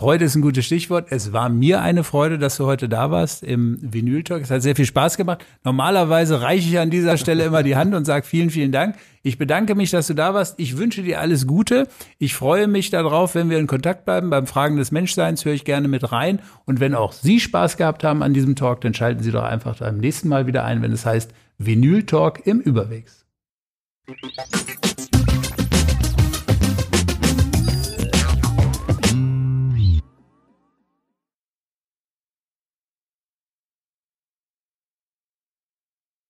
[0.00, 1.08] Freude ist ein gutes Stichwort.
[1.10, 4.42] Es war mir eine Freude, dass du heute da warst im Vinyl Talk.
[4.42, 5.44] Es hat sehr viel Spaß gemacht.
[5.64, 8.94] Normalerweise reiche ich an dieser Stelle immer die Hand und sage vielen, vielen Dank.
[9.24, 10.60] Ich bedanke mich, dass du da warst.
[10.60, 11.88] Ich wünsche dir alles Gute.
[12.20, 14.30] Ich freue mich darauf, wenn wir in Kontakt bleiben.
[14.30, 16.38] Beim Fragen des Menschseins höre ich gerne mit rein.
[16.64, 19.78] Und wenn auch Sie Spaß gehabt haben an diesem Talk, dann schalten Sie doch einfach
[19.78, 23.26] beim nächsten Mal wieder ein, wenn es heißt Vinyl Talk im Überwegs.